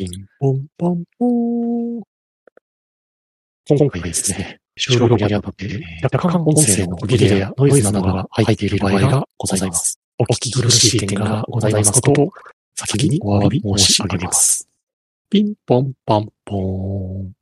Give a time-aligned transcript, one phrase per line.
[0.00, 0.08] ピン
[0.38, 1.28] ポンポンポー
[1.98, 2.02] ン。
[3.68, 5.68] 今回ですね、収録にあたって、
[6.02, 10.00] 若干音声の途切れやノイズなどが入っている場合がございます。
[10.18, 12.30] お聞き苦しい点がございますことを、
[12.76, 14.66] 先にお詫び申し上げます。
[15.28, 17.32] ピンポンパンポーン。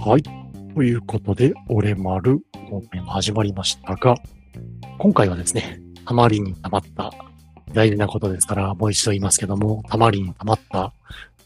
[0.00, 0.22] はい。
[0.74, 2.38] ということで、俺丸
[2.70, 4.16] 本編も始まりましたが、
[4.96, 7.12] 今回はですね、たまりにたまった
[7.74, 10.94] 大事なことですから、もう一度言いますけども、たまりにたまった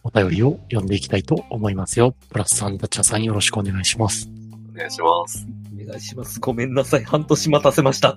[0.05, 2.15] お便りを読んでいきたいと思いますよ。
[2.31, 4.31] プラスさん、ダッチャーさんよろしくお願いします。
[4.73, 5.49] お願いします。
[5.75, 6.39] お願いします。
[6.39, 7.03] ごめんなさい。
[7.03, 8.17] 半年待たせました。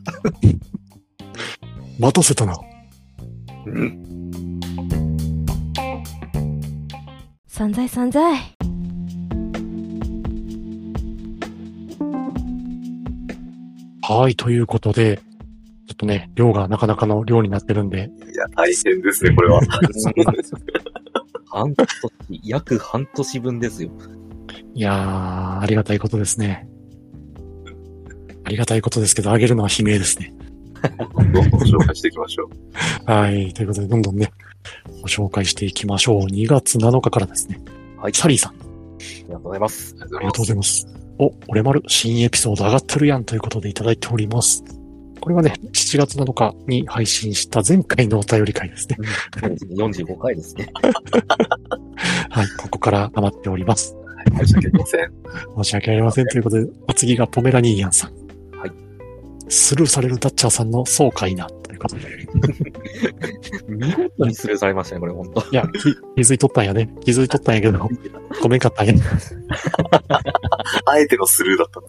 [1.98, 2.55] 待たせたな。
[3.66, 4.62] うん。
[7.48, 8.36] 散財散財。
[14.04, 15.20] はい、ということで、
[15.88, 19.62] ちょっとね、量がなかなかの量になってるんで、いや、大変ですね、これは。
[21.46, 21.88] 半年、
[22.44, 23.92] 約半年分ですよ。
[24.74, 26.68] いやー、ありがたいことですね。
[28.44, 30.34] ありがたいことですけど、あげるのは悲鳴ですね。
[31.16, 32.49] どんどん紹介していきましょ
[33.08, 33.12] う。
[33.12, 33.54] はい。
[33.54, 34.32] ということで、どんどんね、
[35.02, 36.26] ご紹介していきましょう。
[36.26, 37.62] 2月7日からですね。
[37.98, 38.14] はい。
[38.14, 38.55] サリーさん、あ
[38.99, 39.96] りがとうございます。
[39.99, 40.88] ありがありがとうございます。
[41.20, 44.64] お、俺丸、新エピソード上がってるやんということでいただいております。
[45.26, 48.98] これはね、7月7日に配信した前回のお便り会ですね。
[49.71, 50.70] 45回ですね。
[52.29, 52.48] はい。
[52.59, 53.96] ここから余っております。
[54.37, 55.12] 申し訳ありません。
[55.57, 56.27] 申し訳ありません。
[56.27, 58.12] ということで、お次がポメラニーヤンさん。
[58.55, 58.71] はい。
[59.49, 62.01] スルーされるダッチャーさんの爽快な、ということで。
[63.68, 66.94] 見事にスルーされましたね、これ、本当いや、き気づいとったんやね。
[67.03, 67.90] 気づいとったんやけど、
[68.44, 68.94] ごめんかったんや。
[70.85, 71.88] あえてのスルーだったの。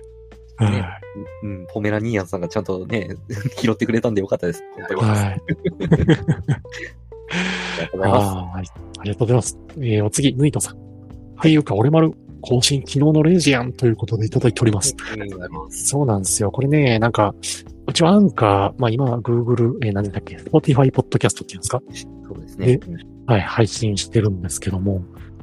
[0.66, 1.00] あまあまあはい。
[1.42, 3.08] うん、ポメラニーヤンさんがちゃんとね、
[3.58, 4.62] 拾ってくれたんでよかったです。
[4.76, 5.00] 本当に。
[5.02, 5.40] あはい。
[5.48, 5.54] り
[7.80, 8.26] がとうございます。
[8.26, 8.66] はい。
[8.98, 9.58] ありがとうございます。
[9.78, 10.76] えー、お次、ヌイトさん。
[10.76, 10.78] っ
[11.42, 12.12] ていうか、俺丸、
[12.42, 14.94] 更新昨日の0時やんということでいただいております。
[15.12, 15.84] ありがとうございます。
[15.88, 16.50] そうなんですよ。
[16.50, 17.34] これね、なんか、
[17.86, 21.82] うちはアンカー、まあ今、Google、えー、何だっけ、Spotify Podcast っていうんですか？
[22.26, 22.78] そうですね。
[23.26, 25.02] はい、配信してるんですけども、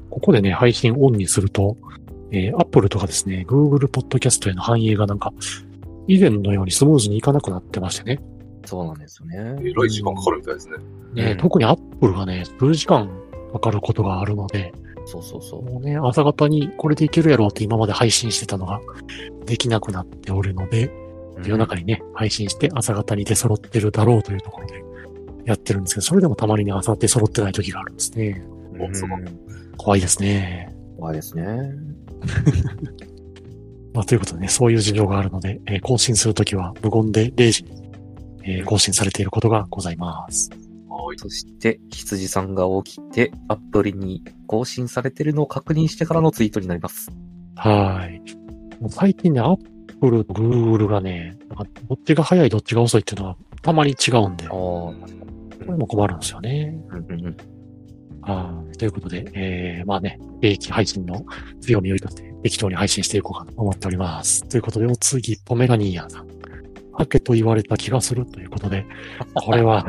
[0.09, 1.78] ここでね、配信オンにすると、
[2.32, 5.34] えー、Apple とかですね、Google Podcast への反映がなんか、
[6.08, 8.22] 以前のようにスムーズにいかなくなってましてね。
[8.66, 9.56] そうなんですよね。
[9.62, 10.78] えらい時間かかるみたいですね。
[11.14, 13.10] ねうん特に Apple がね、数時間
[13.54, 14.74] かかることがあるので、
[15.06, 15.64] そうそうそう。
[15.64, 18.82] もうね、朝方にこれでいけるやろうって今まで配信してたのが
[19.46, 20.92] できなくなっておるので、
[21.46, 24.84] 夜中にね、配信して朝方に出揃ってるだろうというところで
[25.46, 28.44] やってるんですけど、それでもたまにね、朝出揃ってない時があるんですね。
[28.74, 30.76] うん、怖いですね。
[30.98, 31.72] 怖いですね。
[33.94, 37.72] まあ、ということでね、そういう事情があるので、えー更新するときは無言で0時に、
[38.44, 40.50] えー更新されていることがございます。
[40.90, 41.18] はい。
[41.20, 47.10] そして、羊さんが起きて、アプリに更新されてるのを確認してからのツイートになります。
[47.56, 48.22] はい。
[48.82, 54.94] もう最近ね、Apple と Google がね、なんかどっちが早いどっちが遅いっていうのはたまに違うんで、あこ
[55.68, 56.78] あ、れも困るんですよね。
[56.90, 57.38] うんうんうん。
[58.28, 58.78] はい。
[58.78, 61.26] ということで、えー、まあね、定期配信の
[61.62, 64.44] 強みを生かして適当に配信していこうかと思っております。
[64.48, 66.28] ということで、お次、ポメラニーヤンさん。
[66.92, 68.86] ハケと言われた気がするということで、
[69.34, 69.86] これは、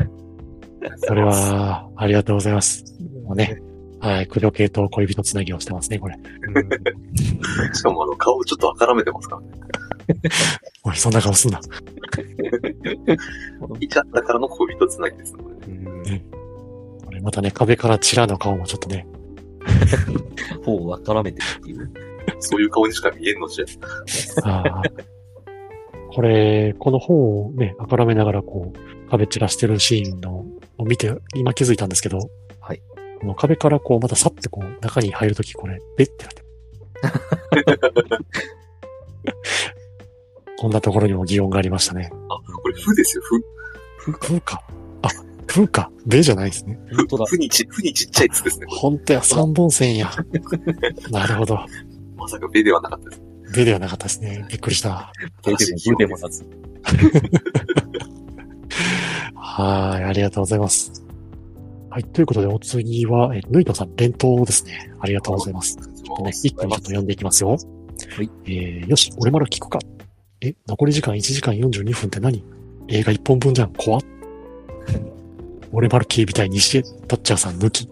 [0.98, 2.84] それは、ありがとうございます。
[3.24, 3.60] もうね、
[3.98, 6.14] はい、駆除系と恋人つなぎをしてますね、これ。
[7.74, 9.48] しかもあの、顔ちょっと赤らめてますからね。
[10.84, 11.58] おい、そんな顔すんな。
[13.80, 15.42] いちゃったからの恋人つなぎですね。
[15.42, 16.37] これねうん
[17.28, 19.06] またね、壁からチラの顔もちょっとね、
[20.64, 21.92] 方をわからめてるっていう。
[22.40, 23.66] そういう顔にしか見えんのじゃ。
[24.44, 25.04] あー
[26.14, 28.78] これ、この方をね、あからめながらこう、
[29.10, 30.46] 壁散らしてるシーンの、
[30.78, 32.30] を見て、今気づいたんですけど、
[32.60, 32.80] はい。
[33.20, 36.46] この壁からこう、またさってこう、中に入るとき、これ、ベッてなってる。
[40.58, 42.10] こんなところにも擬音がありましたね。
[42.10, 42.16] あ、
[42.62, 43.22] これ、ふですよ、
[44.02, 44.18] ふ。
[44.18, 44.62] 風か。
[45.48, 45.90] あ、風か。
[46.06, 46.78] ベじゃないですね。
[46.94, 47.24] 本当だ。
[47.26, 48.66] ふにち、ふにちっちゃいつですね。
[48.66, 50.10] こほんとや、三本線や。
[51.10, 51.56] なるほど。
[51.56, 51.62] れ
[52.16, 53.22] まさかべではなかったです。
[53.54, 54.46] ベではなかったですね。
[54.48, 55.12] びっくりした。
[55.42, 56.16] 手でもブでも。
[59.34, 61.04] はい、ありがとうございます。
[61.90, 64.92] はい、ということで、お次は、え、ヌイトさん、連投ですね。
[65.00, 65.76] ありがとうございます。
[65.76, 67.50] ちょっとね、一気にちょっと読んでいきますよ。
[67.50, 68.30] はい。
[68.44, 69.78] えー、よし、俺まだ聞くか。
[70.40, 72.44] え、残り時間1時間42分って何？
[72.88, 74.17] 映画1本分じゃん、怖っ。
[75.72, 77.88] 俺丸警備隊西へ、タッチャーさん抜き。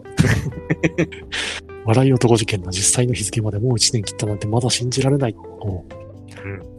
[1.84, 5.36] 笑い男事件の実際の日付までもう1年切ったなんてまだ信じられない。
[5.60, 5.84] おう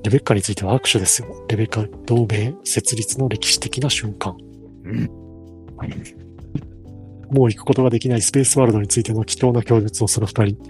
[0.03, 1.45] レベッカについては握手ですよ。
[1.49, 4.37] レベッカ同盟設立の歴史的な瞬間。
[4.85, 5.09] うん。
[7.29, 10.57] もう行くことができないスペースワールドについての貴重な供述をする二人。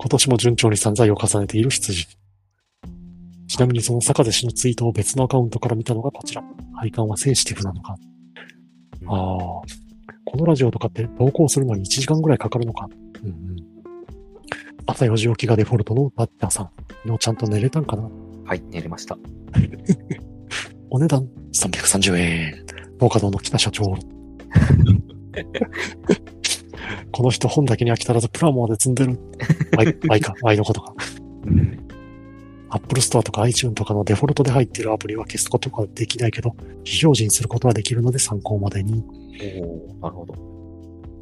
[0.00, 2.06] 今年も順調に散財を重ねている羊。
[3.58, 6.44] ちなみにその坂瀬氏のツイートを別のアカウントから見たのがこちら。
[6.76, 7.96] 配管はセンシティブなのか。
[9.08, 9.36] ああ。
[10.24, 12.86] このラジオとかって投稿するのに1時間ぐらいかかるのか。
[13.20, 13.56] うんうん。
[14.86, 16.70] 朝4時起きがデフォルトのバッターさん。
[17.02, 18.08] 昨日ちゃんと寝れたんかな
[18.44, 19.18] はい、寝れました。
[20.90, 22.64] お値段330円。
[23.00, 23.82] 農家堂の北社長。
[27.10, 29.18] この人本だけに飽き足らずプラモまで積んでる。
[29.76, 30.94] ワイ、ワイか、ワイのことか。
[30.96, 31.87] アッ
[32.78, 36.54] プルストアとか iTunes とかのデフォルトで入っているアプリは消すことができないけど、
[36.84, 39.04] 非表示にすることはできるので参考までに。
[39.60, 40.34] おおなるほど。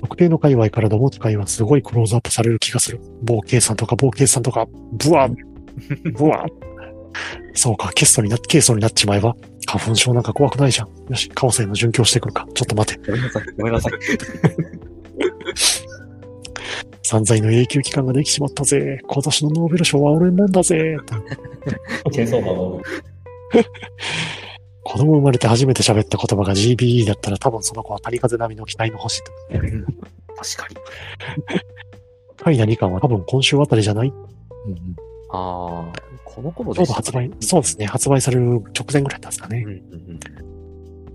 [0.00, 3.00] 特定の界隈からドモ使いはすごいクローズアップされる気がする。
[3.22, 5.34] 某さんとか某さんとか、ブワー
[6.16, 6.66] ブワー
[7.54, 9.34] そうか、ケストにな、ケーストになっちまえば、
[9.66, 10.88] 花粉症なんか怖くないじゃん。
[11.08, 12.46] よし、カオスへの準拠してくるか。
[12.54, 13.00] ちょっと待て。
[13.06, 13.92] ごめんなさい、ごめんなさい。
[17.06, 19.00] 散財の永久期間ができちまったぜ。
[19.06, 20.96] 今年のノーベル賞は俺もんだぜ。
[22.12, 22.82] チェソーマンを。
[24.82, 29.32] 子供生まれて初めて喋った言葉が GBE だったら多分その子は谷風並みの期待の星と。
[29.50, 29.70] 確か
[30.68, 30.76] に。
[32.44, 34.78] 第2巻は多分今週あたりじゃない、うんうん、
[35.30, 35.92] ああ、
[36.24, 37.86] この頃でした発売、そうですね。
[37.86, 39.72] 発売される直前ぐらいだったんですかねうん。
[39.72, 40.20] うんうん。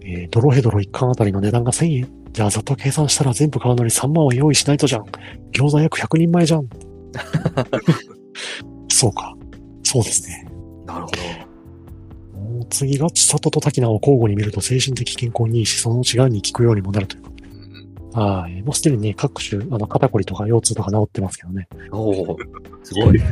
[0.04, 2.21] えードロヘドロ1巻あたりの値段が1000円。
[2.32, 5.04] じゃあざっと計算したら全部買うのに3万は用意しないとじゃん。
[5.52, 6.68] 餃子約100人前じゃん。
[8.88, 9.36] そうか。
[9.84, 10.48] そうですね。
[10.86, 11.12] なるほ
[12.40, 17.44] もう次が千里と滝名を交互に見ると精神的健康にいいし、その違いに効くようにもなるということで。
[18.14, 18.62] はい。
[18.64, 21.68] もうすでにね、各種、あの、肩こりとか腰痛とか治ってますけどね。
[21.92, 21.98] ど。
[21.98, 22.38] おお
[22.84, 23.20] すごい。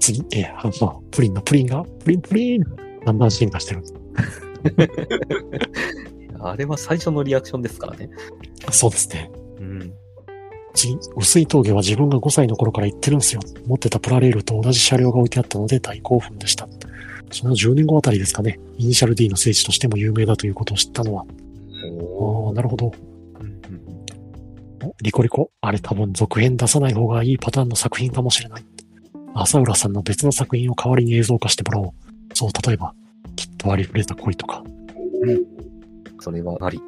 [0.00, 2.64] 次、えー、あまあ、プリンのプリンが、プリンプリン
[3.04, 3.82] だんだん進化してる？
[6.50, 8.10] あれは最初のリアクションですからね。
[8.70, 9.30] そうですね。
[9.58, 9.92] うん。
[10.74, 13.40] 次、薄い峠は自分が5歳の頃から行ってるんですよ。
[13.66, 16.68] 持ってたプラレールと同じ車両が置いてあったので大興奮でした。
[17.30, 18.58] その10年後あたりですかね。
[18.78, 21.24] イニシャル D の聖地としても有名だということを知ったのは。
[22.00, 22.92] おああ、なるほど。
[25.00, 28.64] リコリコ、あれ多分続編出さない方がいいパターンの作品かもしれない。
[29.34, 31.92] 浅浦さんの別の作品を代わりに映像化してもらおう。
[32.34, 32.94] そう、例えば、
[33.36, 34.62] きっとありふれた恋とか、
[36.24, 36.80] それはあり。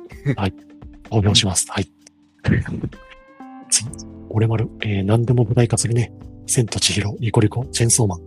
[1.11, 1.67] 応募します。
[1.71, 1.91] はい。
[3.69, 3.87] 次、
[4.31, 6.11] 俺丸、えー、何でも舞台化するね。
[6.47, 8.21] 千と千尋、リコリコ、チェンソーマン。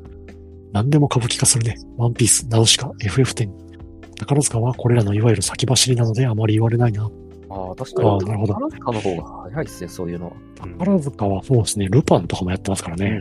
[0.71, 1.77] 何でも歌舞伎化するね。
[1.97, 3.49] ワンピース、ナウシカ、FF10。
[4.19, 7.09] 宝塚はこれらのいわゆる先走りなのであまり言われないな。
[7.49, 8.09] ああ、確かに。
[8.09, 10.31] あーなるほど宝塚の方が早いですね、そういうのは。
[10.59, 13.19] 宝塚はそうですね、ルパンとかもやってますからね。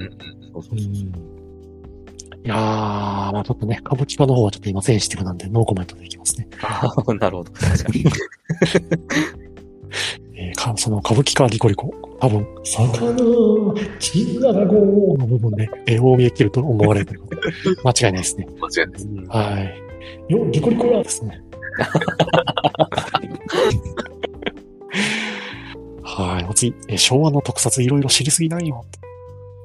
[0.52, 1.04] そうそううそう。
[1.04, 1.37] ん。
[2.44, 6.46] いやー、まあちょっとね、歌舞伎化の方はちょっと今センシティブなんでノーコメントでいきますね。
[6.62, 7.50] ああ、なるほど。
[7.52, 8.04] 確かに。
[10.40, 11.90] えーか、その歌舞伎化リコリコ。
[12.20, 17.40] 多分、魚、金アナゴの部分で、えー、大見え切ると思われるということで。
[17.84, 18.46] 間違いないですね。
[18.60, 19.02] 間違いない。
[19.02, 19.82] うんはい。
[20.32, 21.40] よ、リコリコラですね。
[26.02, 26.46] はい。
[26.48, 28.84] お次、えー昭和の特撮いろいろ知りすぎないよ。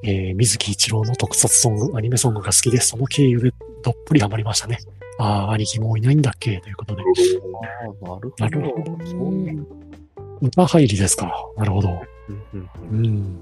[0.06, 3.52] えー水木一郎の特撮ソング、アニメソングが好きで、その経由で
[3.82, 4.78] どっぷりハマりましたね。
[5.18, 6.60] ああ、兄貴もういないんだっけ？
[6.60, 7.02] ということで。
[7.02, 7.06] あ
[8.06, 8.92] あ、なるほど。
[8.98, 9.56] なるほどね。
[10.42, 11.32] 歌入りですか。
[11.56, 12.02] なるほど。
[12.28, 13.38] うんうんうんうん。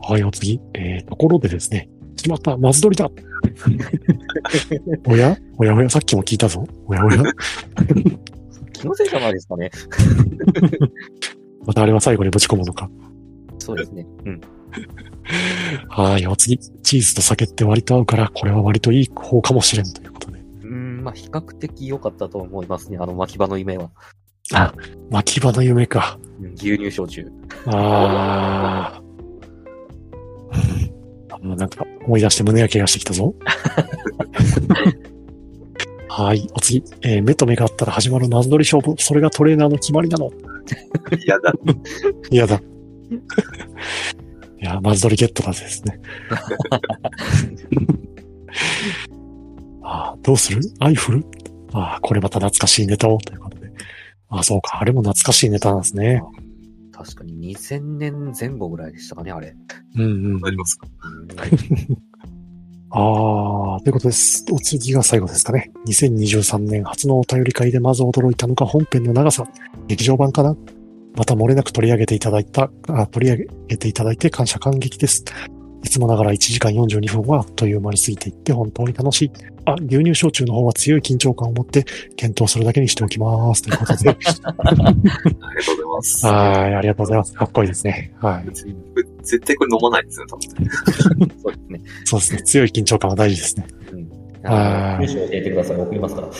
[0.00, 0.60] はい、お次。
[0.74, 1.88] えー、ところでですね。
[2.16, 3.08] しまった、マズドリだ。
[5.06, 5.36] おや？
[5.58, 6.66] おやおや、さっきも聞いたぞ。
[6.86, 7.22] おやおや？
[8.72, 9.70] 気のせいじゃないですかね。
[11.66, 12.90] またあれは最後にぶち込むのか。
[13.58, 14.06] そうですね。
[14.24, 14.40] うん。
[15.88, 16.58] はい、お次。
[16.58, 20.40] チーズと酒って割と合うから、これは割といい方かもしれんということで。
[20.62, 22.98] うん、まあ、比較的良かったと思いますね。
[22.98, 23.90] あの、巻き場の夢は。
[24.54, 24.72] あ、
[25.10, 26.18] 巻き場の夢か。
[26.40, 27.30] うん牛乳焼酎。
[27.66, 29.08] あー。
[31.42, 33.34] もうなんか思い出して胸焼けがしてきたぞ。
[36.08, 36.82] はい、お次。
[37.02, 39.00] えー目と目があったら始まるマズドリ勝負。
[39.00, 40.30] それがトレーナーの決まりなの。
[41.24, 41.52] 嫌だ。
[42.30, 42.60] 嫌だ。
[44.60, 46.00] いや、マズドリゲットだですね。
[49.82, 50.60] あーどうする？
[50.80, 51.24] アイフル？
[51.72, 53.70] ああ、これまた懐かしいネタをということで。
[54.28, 54.80] ああ、そうか。
[54.80, 56.22] あれも懐かしいネタなんですね。
[56.92, 59.54] 確かに2000年前後ぐらいでしたかね、あれ。
[59.96, 60.06] うんう
[60.38, 60.40] ん。
[60.40, 60.88] なりますか？
[62.90, 64.44] ああ、ということです。
[64.50, 65.70] お次が最後ですかね。
[65.86, 69.46] 2023年初のお便り会でまず驚いたのが本編の長さ。
[69.86, 70.56] 劇場版かな？
[71.16, 75.24] また漏れなく取り上げていただいた、あ取り上げていただいて感謝感激です。
[75.84, 79.30] いつもながら1時間42分はあっという間に過ぎていって本当に楽しい。
[79.64, 81.84] あ、牛乳焼酎の方は強い緊張感を持って
[82.16, 83.62] 検討するだけにしておきます。
[83.62, 84.10] ということで。
[84.10, 84.72] ありがとうござ
[85.72, 86.26] います。
[86.26, 87.32] はい、ありがとうございます。
[87.34, 88.12] かっこいいですね。
[88.20, 88.46] はい。
[89.22, 90.48] 絶対これ飲まないですね、多分。
[91.42, 91.80] そうですね。
[92.04, 92.42] そうですね。
[92.42, 93.66] 強い緊張感は大事ですね。
[94.44, 95.76] あの、はい住所を教えてください。
[95.76, 96.28] 送りますから。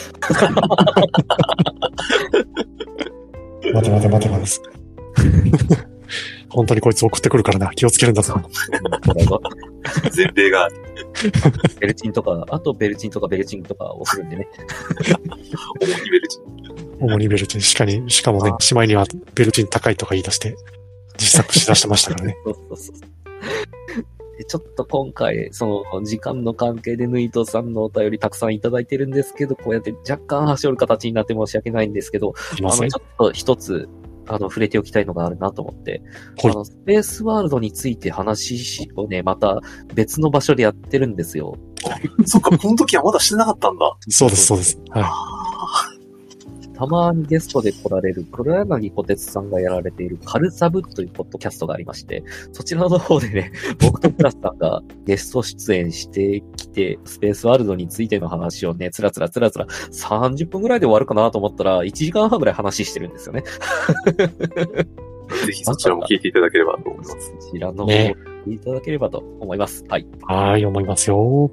[3.72, 4.68] 待て待て待て待て。
[6.50, 7.70] 本当にこいつ送ってくるからな。
[7.74, 8.40] 気をつけるんだぞ。
[10.16, 10.68] 前例が、
[11.78, 14.48] ベルチンとか、あとベルチンとかベルチンとか送るんでね。
[15.80, 16.42] 主にベルチン。
[17.00, 17.60] 主にベルチン。
[17.60, 20.56] しかに、しかもね、しまいにはベルチン高いとか言い出して、
[21.18, 22.36] 自作しだしてましたからね。
[22.44, 22.96] そうそうそう。
[24.38, 32.82] でちょっと今回、その、時間の関係でヌイトさんのお便りたくさんいただいてるんですけど、こうやって若干端折る形になって申し訳ないんですけど、あの、ち。
[32.84, 33.88] ょっと一つ、
[34.28, 36.02] あの、触れておきたいのがあるなと思って、
[36.40, 39.60] はいあの、スペースワールドについて話をね、また
[39.92, 41.56] 別の場所でやってるんですよ。
[42.24, 43.96] そっか、この時はまだしてなかったんだ。
[44.08, 44.80] そうです、そうです。
[44.90, 45.02] は
[46.78, 63.42] たまにゲストで来られる黒柳小鉄さんがやられているカルサブというポッドキャストがありまして、そちらの方でね、 僕とプラスさんがゲスト出演してきて、スペースワールドについての話をね、つらつらつらつら30分ぐらいで終わるかなと思ったら、1時間半ぐらい話してるんですよね。
[65.46, 67.34] ぜひそちらも聞いていただければと思います。
[67.40, 68.14] そちらの方をね
[68.46, 69.84] 聞いていただければと思います。
[69.88, 70.02] はい。
[70.02, 70.06] い。
[70.22, 71.50] はい、思いますよ。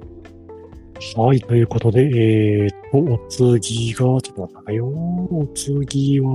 [1.16, 4.88] はい、ということで、えーと、お次が、ちょっと待ってくださいよ。
[4.88, 6.30] お次は、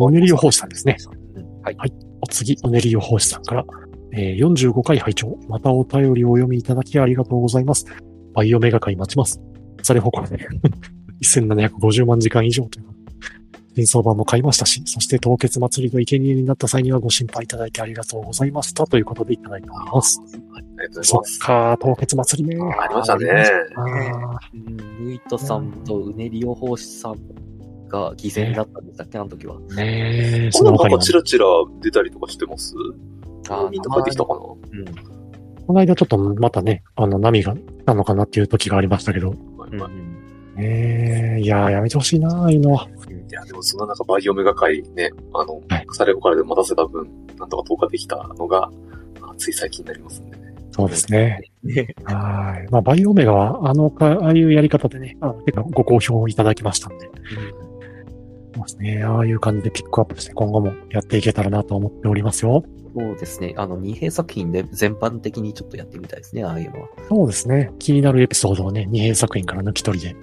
[0.00, 0.96] おねり予報士さんですね。
[1.36, 1.76] うんはい。
[2.20, 3.64] お次、おねり予報士さんから、
[4.14, 7.86] えー45回拝聴またお便りをお読みいただきありがとうございます。
[8.34, 9.40] バイオメガ会待ちます。
[9.82, 10.46] それ誇らね、
[11.24, 12.91] 1750万時間以上という。
[13.74, 18.86] 新相場も買いましたし、そして凍結祭りが生贄になった際にはご心配いただいてありがとうございました。
[18.86, 20.20] ということでいただいております。
[20.22, 21.38] ありがとうございそっます。
[21.40, 22.62] か、凍結祭りね。
[22.78, 23.30] ありましたね。
[23.76, 27.12] あーうんヌイトさんとうねり予報士さん
[27.88, 29.58] が犠牲になったんでしたっけ、あの時は。
[29.60, 31.46] ねえ、このなんその他にチラチラ
[31.80, 32.74] 出たりとかしてます？
[33.48, 34.40] あーみんな帰ってきたかな？
[34.40, 34.84] うん。
[35.66, 39.78] この間ちょっとまたね、あの波が来たのかなっていう時がありましたけど、うん
[40.56, 42.86] ねえ、いやーやめてほしいな、ああいうのは。
[43.32, 47.08] いや、でもそのなんかバイオメガ会ね、あの、はい腐れ子からで待たせた分、
[47.38, 48.70] なんとか投下できたのが、
[49.22, 50.54] まあつい最近になりますんでね。
[50.70, 51.40] そうですね。
[51.62, 52.70] ねはい。
[52.70, 57.10] まあ、バイオメガは、あのか、ああいうやり方でね、あの結構ご好評いただきましたんで、
[58.54, 59.02] そうですね。
[59.02, 62.62] ああいう感じでピックアップして今後もやっていけたらなと思っておりますよ。
[62.94, 63.54] そうですね。
[63.56, 66.88] あの、二兵作品で全般的にちょっとやってみたいですね、ああいうのは。
[67.08, 67.72] そうですね。
[67.78, 70.14] 気になるエピソードをね、二兵作品から抜き取りで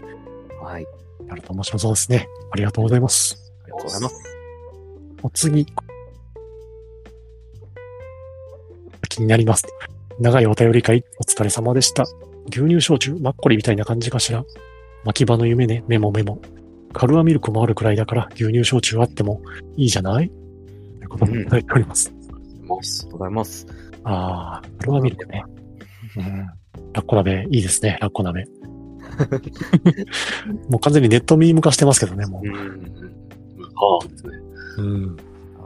[1.30, 1.36] はい。
[1.36, 2.28] やると面白そうですね。
[2.52, 3.54] ありがとうございます。
[3.64, 4.24] ありがとうございます。
[5.24, 5.66] お次。
[9.08, 9.66] 気になります。
[10.20, 12.04] 長いお便り会、お疲れ様でした。
[12.50, 14.44] 牛乳焼酎、マッコリみたいな感じかしら。
[15.04, 16.42] 巻き場の夢ね、メモメモ。
[16.94, 19.42] カルアミルクもあるくらいだから、牛乳焼酎あっても
[19.78, 20.30] いいじゃない？
[20.30, 20.34] と
[21.04, 22.14] いうことでいただいております。
[22.68, 23.04] ます。
[23.04, 23.68] ありがとうございます。
[24.04, 25.44] あー、カルアミルクね。
[26.18, 26.48] うん。
[26.94, 28.46] ラッコ鍋、いいですね、ラッコ鍋。
[30.70, 32.50] もう完全にネットミーム化してますけどね、もうん。
[32.50, 32.60] うん。
[33.76, 34.32] はあですね。
[34.78, 34.82] う。
[34.82, 35.18] うん。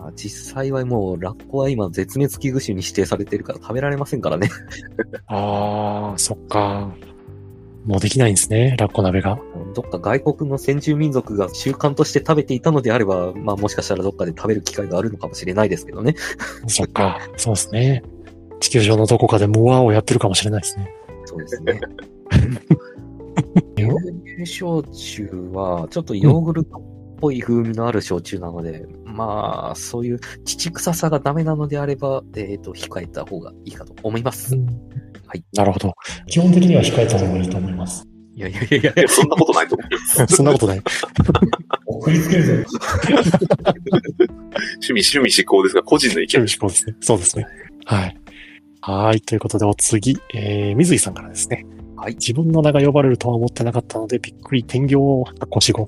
[0.06, 4.50] あ実際はもう、ラッコは今絶滅危惧種に指定されてるから食べられませんからね。
[5.28, 6.94] あー、そっか。
[7.86, 9.38] もうできないんですね、ラッコ鍋が。
[9.76, 16.16] どっか外国の先住民族が習慣として食べていたのであれば、まあもしかしたらどっかで食べる機会があるのかもしれないですけどね。
[16.68, 17.20] そっか。
[17.36, 18.04] そうですね。
[18.62, 20.90] 地球上のどこかでモアをやってるかもしれないですね。
[21.26, 21.82] そうですね。
[23.76, 23.90] 牛
[24.36, 34.56] 乳焼酎は、ちょっとヨーグルトっぽい風味のある焼酎なので、まあ、そういう乳臭さがダメなのであれば、えっ、と、控えた方がいいかと思います。
[34.56, 34.62] は
[35.36, 35.44] い。
[35.54, 35.94] なるほど。
[36.28, 38.08] 基本的には控えた方がいいと思います。
[38.36, 40.26] いやいやいやいやいや、そんなことないと思います。
[40.36, 40.82] そんなことない。
[41.86, 42.52] 送りつけるぞ。
[44.82, 46.40] 趣味、趣味思考ですが、個人の意見。
[46.40, 46.96] 思考ですね。
[47.00, 47.46] そうですね。
[47.86, 48.18] はい。
[48.82, 49.22] はい。
[49.22, 51.66] ということで、お次、えー、水井さんからですね。
[52.04, 55.88] はい自分の名が呼ばれるとは思ってなかったので、びっくり転業を腰語。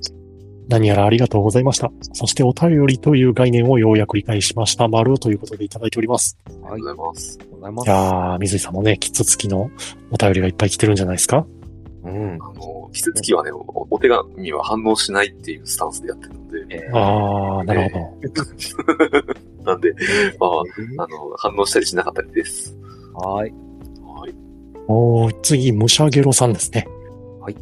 [0.68, 1.92] 何やらありがとうございました。
[2.14, 4.88] そしてお便りという概念をようやく理解しました。
[4.88, 6.38] 丸ということでいただいております。
[6.62, 6.72] はい。
[6.72, 7.38] ありがとうございます。
[7.38, 7.88] がとうございまいす。
[7.90, 9.70] やー、水井さんもね、キツツキの
[10.10, 11.46] お便りがいっぱい来てるんじゃないですか？
[12.04, 12.32] うん。
[12.32, 17.98] あの、季節期はね、おお手紙は反応しないっていうスタンスでやってるので、えあー、なるほ
[19.64, 19.64] ど。
[19.70, 19.92] なんで、
[20.40, 20.64] まあ、ー
[21.02, 22.74] あの、反応したりしなかったりです。
[23.12, 23.50] はい。
[23.50, 23.65] はい。
[24.88, 26.86] おー次、ムシャゲロさんですね。
[27.40, 27.56] はい。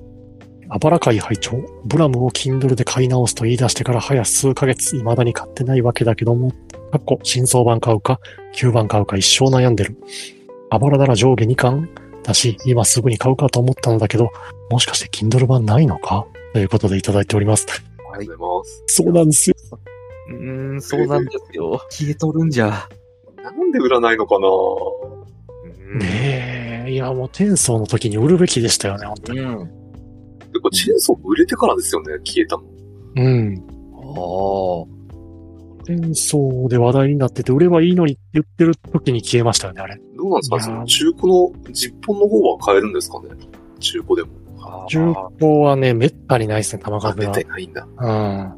[0.68, 1.52] あばら会拝聴
[1.84, 6.50] ブラムを Kindle で買い直すと言い出してから早数ヶ月、未だに買ってないわけだけども、
[6.92, 8.20] かっこ、新装版買うか、
[8.52, 9.96] 旧版買うか一生悩んでる。
[10.70, 11.88] あばらなら上下2巻
[12.22, 14.30] だし、今すぐに買うかと思ったのだけど、
[14.70, 16.26] もしかして Kindle 版ないのか？
[16.52, 17.66] ということでいただいております。
[18.12, 18.82] ありがとうございます。
[18.86, 19.56] そうなんですよ。
[20.28, 21.80] うーん、そうなんですよ。
[21.90, 22.88] 消えとるんじゃ。
[23.42, 25.98] なんで売らないのかなうん
[26.88, 29.40] いやもう転送の時に売るべきでしたよね、本当に。
[29.40, 29.66] うん。
[29.66, 32.62] てか、チェーンソー売れてからですよね、消えたの。
[33.16, 33.62] うん。
[33.94, 34.94] ああ。
[35.82, 40.00] 転送で話題になってて、売ればいいのにって言ってる時に消えましたよね、あれ。
[40.16, 40.60] どうなんですか？
[40.60, 43.28] その中古の実本の方は買えるんですかね？
[43.80, 44.86] 中古でも。
[44.88, 47.50] 中古はね、めったにないですね、玉あ、数が出て。
[47.50, 47.86] ないんだ。
[47.86, 48.52] うん。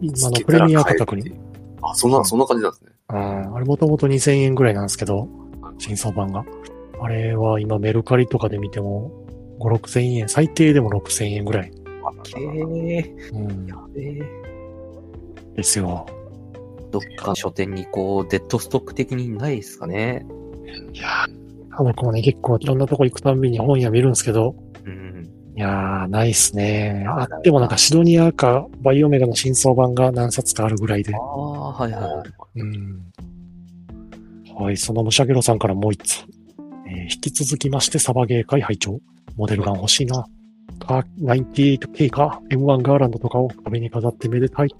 [0.00, 1.32] 今のプレミア価格に。
[1.82, 2.92] あ、そんな、そんな感じなんですね。
[3.10, 3.54] うん。
[3.56, 5.28] あれもともと2000円ぐらいなんですけど、
[5.78, 6.44] 新装版が？
[7.00, 9.12] あれは今メルカリとかで見ても、
[9.60, 11.72] 5、6000円、最低でも6000円ぐらい。
[12.36, 13.66] ええうん。
[13.66, 14.22] やべえ。
[15.54, 16.06] ですよ。
[16.90, 20.26] どっか書店にこう、デッドストック的にないですかね。
[20.92, 25.30] いやー僕もね、結構いろんなとこ行くたんびに本屋見るんですけど、うん。
[25.56, 27.04] いやー、ないっすね。
[27.08, 31.18] あってもなんかシドニアかバイオメガの新装版が何冊かあるぐらいであ。
[31.18, 32.24] あ、はいはいは
[32.56, 32.60] い。
[32.60, 33.12] うん。
[34.58, 36.24] はい、その武者ゲロさんからもう一つ。
[36.86, 39.00] えー引き続きまして、サバゲー会拝聴
[39.36, 40.26] モデルガン欲しいな。
[40.80, 44.74] か、98K か、M1 ガーランドとかを壁に飾ってめでたい。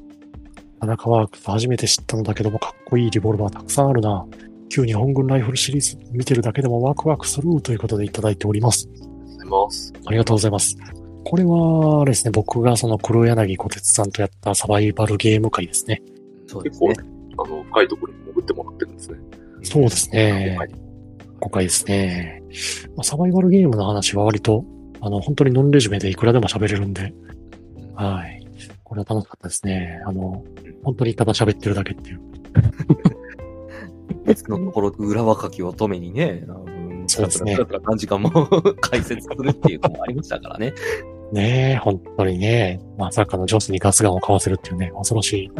[0.80, 4.26] 田中ワークス初めて知ったのだけども、かっこいいリボルバーたくさんあるな。
[4.68, 8.88] 旧日本軍ライフルシリーズ、見てるだけでもワクワクするということでいただいております。
[8.96, 9.92] ありがとうございます。
[10.06, 10.76] ありがとうございます。
[11.24, 16.02] これは、あれですね、僕がその黒柳小鉄さんとやったサバイバルゲーム会ですね。
[16.46, 16.94] 結構そうですね。、
[17.36, 19.18] あの、深いところに潜ってもらってるんですね。
[19.68, 20.56] そうですね。
[20.58, 20.88] はい
[21.40, 22.42] 今回ですね。
[22.96, 24.64] まあ、サバイバルゲームの話は割と、
[25.00, 27.14] あの、本当にノンレジュメでいくらでも喋れるんで、
[27.94, 28.44] はい。
[28.82, 30.02] これは楽しかったですね。
[30.04, 30.44] あの、
[30.82, 32.20] 本当にただ喋ってるだけっていう。
[34.24, 36.44] 別のところ、裏若き乙女にね、
[37.06, 38.30] そうですね 何時間も
[38.80, 40.74] 解説するっていうのもありましたからね。
[41.32, 45.50] ねえ、本当にね、まさかの上司にガスガンを買わせるっていうね、恐ろしい。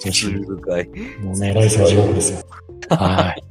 [0.00, 0.88] 罪深い。
[1.22, 2.38] もうね、来世は地獄ですよ。
[2.90, 3.42] はい。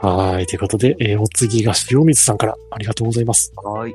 [0.00, 0.46] はい。
[0.46, 3.52] ということで、えーお次が塩水さんからありがとうございます。
[3.56, 3.94] はい。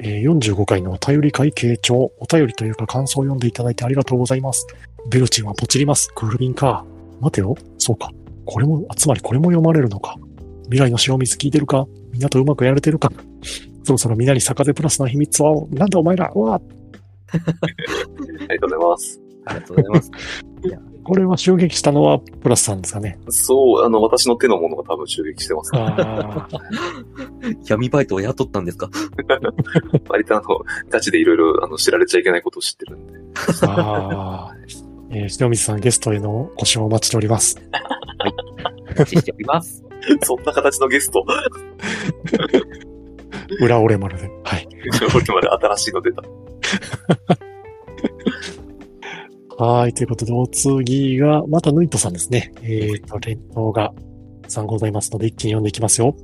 [0.00, 4.66] えー45回のお便り会計長、お便りというか感想を読んでいただいてありがとうございます。
[5.10, 6.10] ベルチンはポチります。
[6.14, 6.84] クールビンか。
[7.20, 7.56] 待てよ。
[7.78, 8.10] そうか。
[8.44, 10.16] これも、あつまりこれも読まれるのか。
[10.64, 13.12] 未来の塩水聞いてるかみんなとうまくやれてるか
[13.84, 16.60] そろそろみんなに坂でプラスの秘密は、なんだお前らうわあ
[18.52, 19.20] りがとうございます。
[19.46, 20.10] ありがとうございます。
[21.04, 23.18] これは襲撃したのはプラスさんですかね。
[23.28, 25.80] そう、あの、私の手のものが多分襲撃してます、ね。
[25.80, 26.48] ああ。
[27.64, 28.88] 闇バイトを雇ったんですか？
[30.08, 33.14] 割とあの、ガチでいろいろ、あの、知られちゃいけないことを知ってるんで。
[33.62, 34.56] ああ。
[35.10, 37.56] えー、塩水さんゲストへのご支援をお待ちしております。
[38.94, 39.82] お待ちしております。
[40.22, 41.24] そんな形のゲスト。
[43.60, 44.30] 裏折れ丸で。
[44.44, 44.68] はい。
[45.14, 46.22] 俺まで新しいの出た。
[49.64, 49.94] はい。
[49.94, 52.52] ということで、お次が、またヌイトさんですね。
[52.62, 53.92] えっ、と、連投が
[54.42, 56.16] たくさんございますので、一気に読んでいきますよ。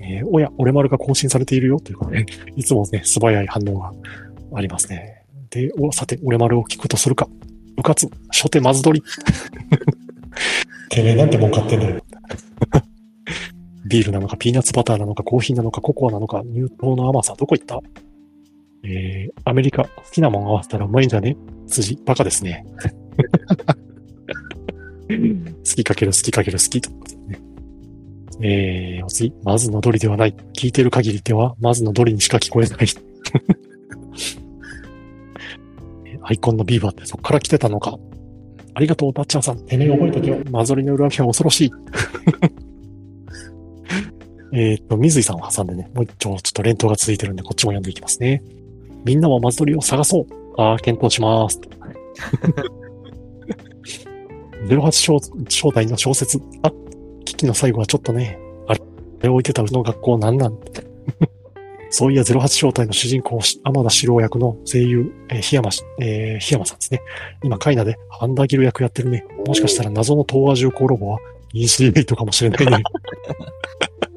[0.00, 1.78] えーおや、俺丸が更新されているよ。
[1.80, 3.92] ということで、いつもね、素早い反応が
[4.54, 5.24] ありますね。
[5.50, 7.28] で、お、さて、俺丸を聞くとするか。
[7.78, 9.06] うかつ、初手まず取り。
[10.90, 12.02] てめえなんてもん買ってんだよ。
[13.86, 17.80] ビールなのか、ピーナッツバターなのか、コーヒーなのか、ココアなのか、乳糖の甘さ、どこ行った？
[18.84, 21.36] えー、アメリカ、好きなもん合わせたらうまいんじゃね？
[21.66, 22.64] 辻、バカですね。
[25.08, 25.16] 好
[25.76, 26.90] きかける好きかける好きと
[27.28, 27.40] ね。
[28.40, 30.34] えー、お次、まずのどりではない。
[30.56, 32.78] 聞いてる限りでは、まずのどりにしか聞こえない。
[36.06, 37.98] え アイコンのビーバーってそこから来てたのか。
[38.74, 39.58] ありがとう、バッチャーさん。
[39.66, 40.38] てめえ覚えとけよ。
[40.50, 41.72] マゾリの裏は恐ろしい。
[44.52, 48.42] えっと、水井さんを挟んでね、もう一丁ちょっと連投が続いてるんで、こっちも読んでいきますね。
[49.04, 50.26] みんなもマズドリを探そう。
[50.56, 51.60] ああ、検討します。
[54.68, 56.38] 08正正体の小説。
[56.62, 56.70] あ、
[57.24, 58.38] 危機の最後はちょっとね、
[58.68, 58.74] あ
[59.22, 60.58] れ、置いてたうちの学校なんなん
[61.94, 67.02] そういや、08正体の主人公、天田四郎役の声優、えー、檜山し、えー、檜山さんですね。
[67.42, 69.26] 今、カイナでハンダーギル役やってるね。
[69.46, 71.18] もしかしたら謎の東亜重工ロボは
[71.52, 72.82] EC8 かもしれないね。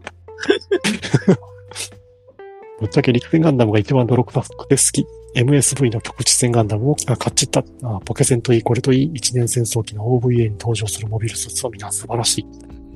[2.79, 5.05] ぶっちゃけ陸戦ガンダムが一番泥臭くて好き。
[5.35, 7.63] MSV の局地戦ガンダムをあ買っちった。
[7.83, 12.45] あポケセンといい、これといい、一年戦争機の OVA に登場するモビルスーツは皆素晴らしい。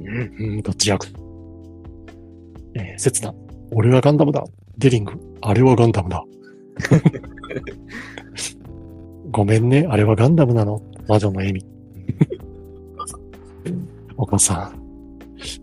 [0.05, 0.21] うん、う
[0.57, 1.07] ん、どっち役
[2.75, 3.33] えー、刹那。
[3.71, 4.43] 俺はガンダムだ。
[4.77, 5.13] デリング。
[5.41, 6.23] あれはガンダムだ。
[9.31, 10.81] ごめんね、あれはガンダムなの。
[11.07, 11.65] 魔女の笑み。
[14.17, 14.78] お母さん。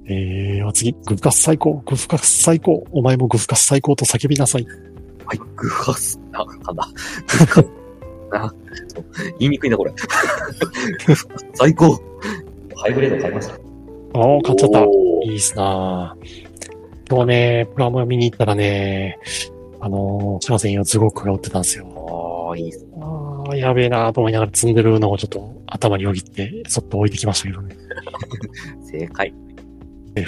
[0.07, 2.85] えー、お次、グフカス最高、グフカス最高。
[2.93, 4.67] お前もグフカス最高と叫びなさい。
[5.25, 6.89] はい、グハス、あ、なんだ。
[7.27, 7.87] グハス
[8.33, 8.55] あ、
[8.89, 9.93] ちょっと言いにくいな、これ。
[9.93, 12.01] グハス最高。
[12.77, 13.55] ハイブレード買いました。
[13.55, 14.81] ああ、買っちゃった。
[14.81, 16.17] いいっすな
[17.09, 19.19] 今日ね、プラモ見に行ったらね、
[19.81, 21.87] あのー、シャーゼンやズゴックが売ってたんですよ。
[22.49, 22.87] ああ、いいっす。
[23.01, 27.77] ああ、やべえなと思いながら積んでるのをちょっと頭によぎって、そっと置いてきましたけどね。
[28.91, 29.33] 正解。
[30.16, 30.26] え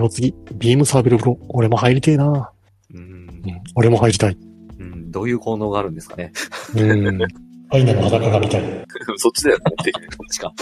[0.00, 1.38] ー、お次、ビームサーベル風呂。
[1.48, 2.52] 俺も入りてえな
[2.92, 3.02] うんう。
[3.02, 3.42] ん、
[3.74, 4.36] 俺も入りたい。
[4.78, 5.10] うん。
[5.10, 6.32] どういう効能があるんですかね。
[6.74, 7.22] うん。
[7.70, 8.62] アイナの裸が見たい。
[9.18, 10.02] そっちだよ、目的に。
[10.16, 10.52] こっちか。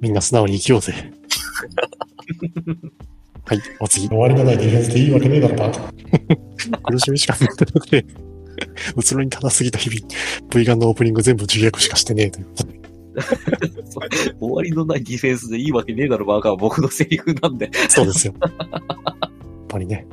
[0.00, 0.92] みんな素直に生きようぜ。
[3.46, 4.08] はい、お次。
[4.08, 5.92] 終わりのないディフェンスでいいわけねえだろ、バカ。
[6.84, 8.06] 苦しみしかなってなくて、
[8.96, 10.00] うつろに正すぎた日々、
[10.54, 12.79] V ガンのオープニング全部重役しかしてねえということで。
[14.40, 17.70] 終わりのないディフェンスでいいわけねえだろ、バカは僕のセリフなんで。
[17.88, 18.34] そうですよ。
[18.40, 18.52] やっ
[19.68, 20.06] ぱりね。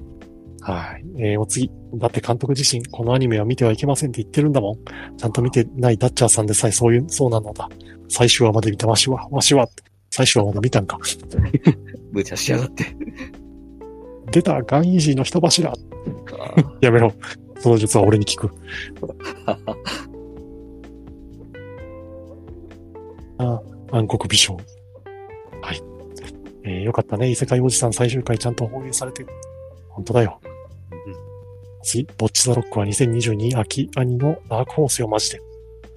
[0.61, 1.05] はい。
[1.17, 1.71] えー、お次。
[1.95, 4.77] だって監督自身、このアニメは見てはいけませんって言ってるんだもん。
[5.17, 7.69] ちゃんと見てないダッチャーさんでさえそういう、そうなのだ。
[8.09, 9.69] 最終話まで見たわしは、わしは、
[10.09, 10.99] 最終話まで見たんか。
[12.11, 12.85] 無茶しやがって。
[14.31, 15.71] 出た、ガンイージーの人柱。
[15.71, 15.75] あ
[16.81, 17.13] やめろ。
[17.59, 18.51] その術は俺に聞く。
[23.37, 24.57] ああ、暗黒美少。
[25.61, 25.81] はい。
[26.63, 27.29] えー、よかったね。
[27.29, 29.29] 異世界おじさん最終回ちゃんと放映されてる。
[29.89, 30.39] 本当だよ。
[31.83, 35.41] 次、ボッチザロックは2022秋アニのダークホースよ、マジで。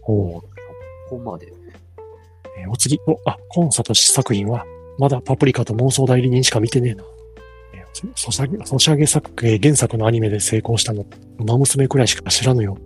[0.02, 0.40] おお。
[0.40, 0.46] こ
[1.10, 1.52] こまで。
[2.58, 4.64] えーお次、お、あ、コンサと試作品は、
[4.98, 7.04] まだパプリカと妄想代理人しか見てねえな。
[7.74, 11.04] えソシャゲ、ソシャゲ作、えー原作のアニメで成功したの、
[11.38, 12.76] 馬娘くらいしか知らぬよ。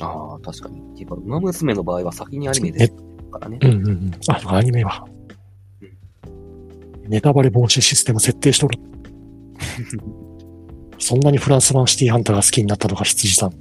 [0.00, 0.80] ああ、確かに。
[0.80, 2.90] っていうか、ウマ娘の場合は先にアニメで
[3.28, 3.58] からね。
[3.62, 4.10] うんうんうん。
[4.28, 5.06] あ、アニメは。
[7.08, 8.78] ネタバレ防止システム設定しとる。
[10.98, 13.54] そんなにフランス版シティハンターが好きになったのか、羊さん。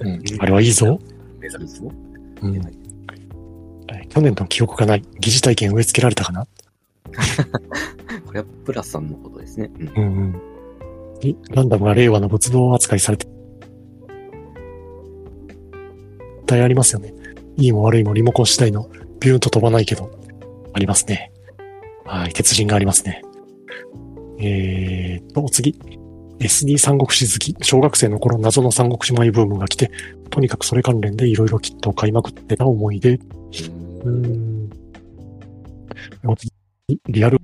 [0.00, 0.22] うん。
[0.38, 0.98] あれはいいぞ。
[4.08, 5.02] 去年の記憶がない。
[5.20, 6.46] 疑似体験植え付けられたかな？
[8.26, 9.70] これはプラスさんのことですね。
[9.78, 9.88] うん。
[9.88, 10.34] うんうん。
[11.22, 13.26] にランダムが令和の仏像扱いされて。
[13.26, 13.36] 絶
[16.46, 17.14] 対ありますよね。
[17.60, 18.88] いいも悪いもリモコン次第の
[19.20, 20.10] ビューンと飛ばないけど、
[20.72, 21.30] ありますね。
[22.06, 23.22] はい、鉄人がありますね。
[24.38, 25.78] えーと、次。
[26.38, 27.54] SD 三国志好き。
[27.62, 29.90] 小学生の頃謎の三国志舞ブームが来て、
[30.30, 33.16] とにかくそれ関連でいろいろキットを買いまくってた思い出。
[33.16, 34.70] うーん。
[36.24, 36.50] お次
[37.08, 37.38] リアル。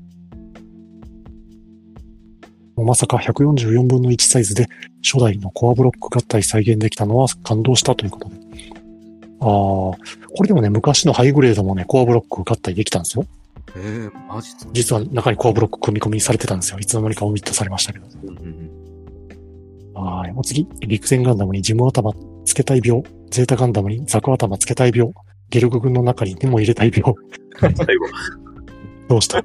[2.76, 4.66] まさか144分の1サイズで
[5.04, 8.75] 初代のコアブロック合体再現できたのは感動したということで。
[9.40, 9.98] ああ、こ
[10.42, 13.26] れでもね、昔のハイグレードもね、コアブロック合体できたんですよ。
[13.76, 16.78] えー、マジっすか実は中にコアブロック組み込みされてたんですよ。
[16.78, 18.06] いつの間にかオミットされましたけど。
[19.94, 20.32] はい。
[20.34, 22.12] お次、陸戦ガンダムにジム頭
[22.44, 23.02] つけたい病。
[23.30, 25.12] ゼータガンダムにザク頭つけたい病。
[25.50, 27.14] ゲルグ軍の中に手も入れたい病。
[27.60, 28.06] 最後。
[29.08, 29.38] どうした？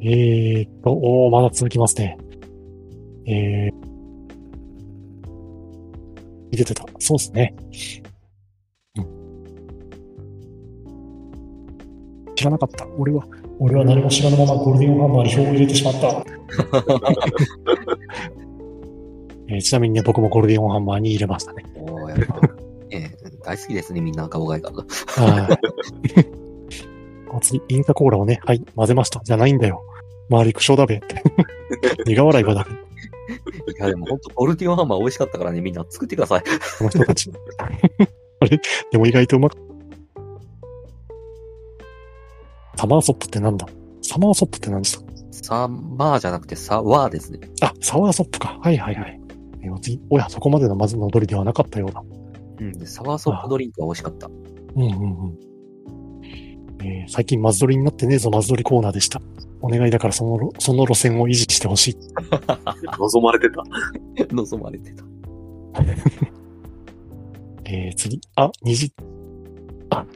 [0.00, 2.16] えーっと、おー、まだ続きますね。
[3.26, 3.87] えー、
[6.50, 6.84] 入れてた。
[6.98, 7.54] そうですね。
[8.96, 9.18] うん。
[12.34, 12.86] 知らなかった。
[12.98, 13.24] 俺は、
[13.58, 16.08] 俺は何も知らぬままゴールデンハンマーに票を入れてしまった。
[19.50, 21.64] えーちなみにね、僕もゴールデンハンマーに入れましたね。
[21.76, 22.40] おー、やっぱ。
[22.90, 23.10] ええ
[23.44, 24.70] 大好きですね、みんな顔がいが。
[24.70, 26.26] はい。
[27.34, 29.20] お次、インカコーラをね、はい、混ぜました。
[29.24, 29.82] じゃないんだよ。
[30.30, 31.00] 周り苦笑だべ。
[32.04, 32.87] 苦笑いばだべ。
[33.70, 36.42] いや、でも本当ゴルティオンハンマー美味しかったからね、みんな作ってください。
[36.42, 37.30] この人たち。
[38.40, 38.60] あれ？
[38.90, 39.56] でも意外とうまく。
[42.76, 43.66] サマーソップってなんだ？
[44.02, 45.04] サマーソップって何ですか？
[45.32, 47.40] サマーじゃなくてサワーですね。
[47.60, 48.58] あ、サワーソップか。
[48.60, 49.20] はいはいはい。
[49.62, 52.02] え次、おや、そこまでのまずの踊りではなかったようだ。
[52.60, 52.72] うん。
[52.78, 54.28] でサワーソップドリンクは美味しかった。
[54.28, 54.30] う
[54.78, 54.94] んうんう
[55.30, 55.38] ん。
[56.80, 59.20] えー最近マズドリになってねえぞ、マズドリコーナーでした。
[59.60, 61.96] お願いだからその路、その路線を維持してほしい。
[62.98, 63.62] 望まれてた。
[64.34, 65.04] 望まれてた。
[67.64, 68.20] えー、次。
[68.36, 68.92] あ、虹。
[69.90, 70.06] あ、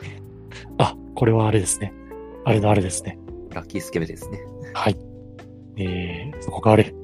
[0.79, 1.93] あ、これはあれですね。
[2.45, 3.19] あれのあれですね。
[3.51, 4.41] ラッキースケベですね。
[4.75, 4.97] はい。
[5.77, 6.95] えー、そこがあれ。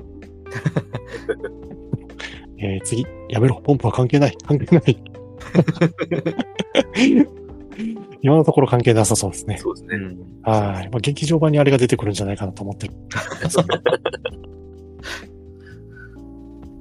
[2.59, 3.07] えー、次。
[3.29, 3.61] やめろ。
[3.63, 4.37] ポンプは関係ない。
[4.47, 4.99] 関係ない。
[8.23, 9.59] 今のところ関係なさそうですね。
[9.59, 9.97] そうですね。
[9.97, 10.19] ん。
[10.43, 10.89] はい。
[10.91, 12.95] まあ、劇場版にあれが出てくるんじゃないかなと思ってる。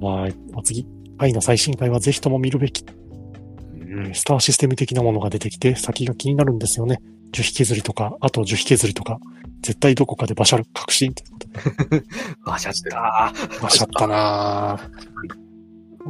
[0.00, 0.34] はい。
[0.54, 0.86] お次。
[1.18, 2.84] 愛の最新回はぜひとも見るべき。
[3.74, 4.06] うん。
[4.06, 7.00] ースターシステム的なものが出てきて、先が気になるんですよね。
[7.32, 9.18] 樹皮削りとか、あと樹皮削りとか、
[9.62, 11.38] 絶対どこかでバシャル、確信というこ
[11.84, 12.02] とで。
[12.44, 14.88] バシャったバシャったなぁ。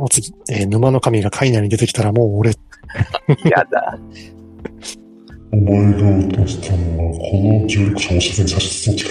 [0.01, 2.57] お次、えー沼の神がカイナに出てきたらもう俺、ー。
[3.51, 3.99] やだ。
[5.53, 9.11] お前が落としたのは、この16射放射線射出装置か。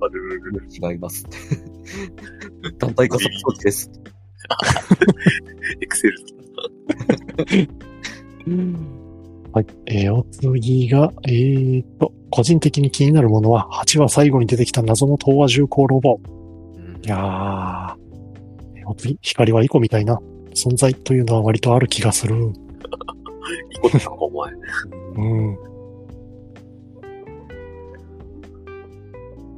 [0.00, 1.24] ある違います。
[2.78, 3.90] 団体加速装置です。
[5.80, 6.14] エクセル。
[9.52, 9.66] はい。
[9.86, 16.20] えーお次が、えーと、個人的に気になるものは、8話最後に出てきた謎の東亜重工ロボ。
[16.76, 17.96] うんいや、
[18.76, 20.20] えーお次、光はイコみたいな
[20.54, 22.52] 存在というのは割とある気がする。
[23.72, 24.52] イコってなんかお前。
[24.52, 25.58] うん。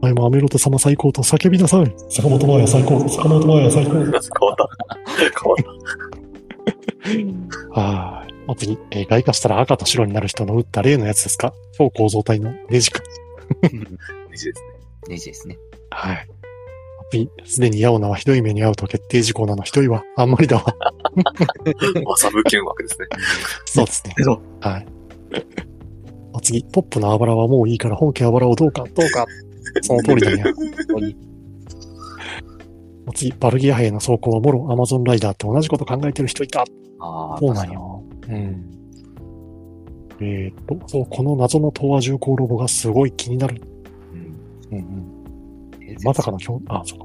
[0.02, 1.94] 前もアメロテ様最高と叫びなさい。
[2.10, 3.92] 坂本真綾最高、坂本真綾最高。
[3.92, 4.28] 変わった。
[4.30, 5.64] 変わっ
[7.74, 7.80] た。
[7.80, 8.34] はい。
[8.48, 11.52] お次、えー外化したら赤と白になる人の打った例のやつですか？
[11.76, 13.02] 超構造体のネジ君。
[14.30, 14.68] ネジですね。
[15.08, 15.58] ネジですね。
[15.90, 16.28] はい。
[17.10, 20.04] 次、すでにヤオナはひどい目に遭うと決定事項なのひどいわ。
[20.16, 20.64] あんまりだわ。
[22.04, 23.06] マサブ剣枠ですね。
[23.64, 24.14] そうですね。
[24.16, 24.86] けど、はい。
[26.32, 29.26] お次、ポップのあばらはもういいから本家あばらをどうか、どうか。
[29.82, 30.44] その通りだね。
[33.06, 36.64] お次、バルギア兵の走行はもろアマゾンライダーと同じこと考えてる人いた。
[36.98, 38.02] ああ、そうなんよ。
[38.28, 38.72] うん。
[40.20, 43.62] えーっと、そう、この謎の東亜重工ロボがすごい気になる。
[44.12, 44.78] うん。
[44.78, 45.05] うんうん。
[46.04, 47.04] まさかの強、あ、そうか。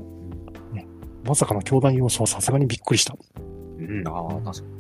[0.74, 0.88] ね。
[1.24, 3.16] まさかの強弾要素はさすがにびっくりした。
[3.80, 4.72] うん、ああ、確かに。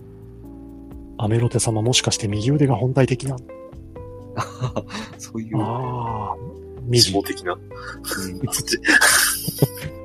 [1.17, 3.37] アメロテ様もしかして右腕が本体的な。
[5.17, 6.35] そういう、ああ。
[6.83, 7.53] 右死、亡的な。
[7.53, 7.61] うん
[8.51, 8.77] そっち。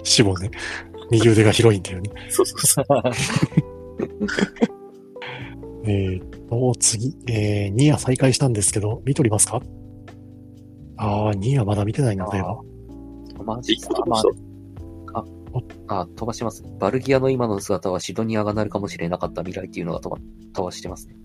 [0.02, 0.50] 死亡ね。
[1.10, 2.10] 右腕が広いんだよね。
[2.28, 2.86] そうそうそう。
[5.88, 9.62] えーっと、次、えー、ニア再開したんですけど、見とりますか？
[10.96, 12.60] ああ、ニアまだ見てないな、例えば。
[13.46, 14.30] マジ一個飛まば
[15.88, 16.00] あ。
[16.02, 16.64] あ、飛ばします。
[16.78, 20.20] バルギアの今の姿はシドニアがなるかもしれなかった未来っていうのが飛ば
[20.52, 21.16] 飛ばしてますね。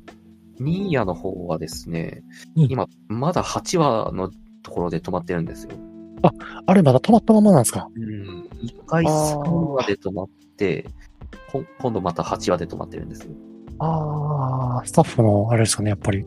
[0.60, 2.24] ニーヤの方はですね、
[2.56, 4.30] うん今、まだ8話の
[4.64, 5.72] ところで止まってるんですよ。
[6.68, 7.90] あれ、まだ止まったままなんですか？
[7.96, 8.48] うん。
[8.62, 10.86] 一回あー3話で止まって、
[11.52, 13.34] こ今度また8話で止まってるんですよ。
[13.80, 16.24] ああ、スタッフの、あれですかね、やっぱり。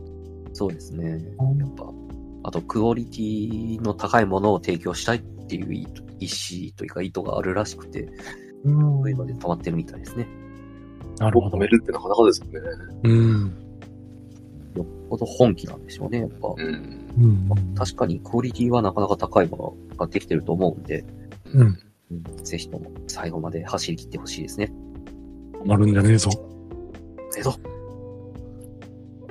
[0.51, 1.05] そうですね。
[1.39, 1.85] うんやっぱ、
[2.43, 5.81] あと、クオリティの高いものを提供したいっていう意
[6.19, 8.07] 意思というか意図があるらしくて、
[8.63, 10.27] うんそういうので止まってるみたいですね。
[11.19, 11.67] なるほど止め。
[11.67, 12.59] るってなかなかですよね。
[13.03, 13.65] うん。
[14.75, 16.53] よっぽど本気なんでしょうね、やっぱ。
[16.57, 17.05] うん。
[17.19, 17.75] うん。
[17.75, 21.05] 確かにクオリティはなかなか高いものができてると思うんで、
[21.53, 21.79] うん。
[22.11, 24.71] うんぜひとも最後まで走り切ってほしいですね。
[25.53, 26.29] 止まるんじゃねえぞ。
[27.37, 27.53] えど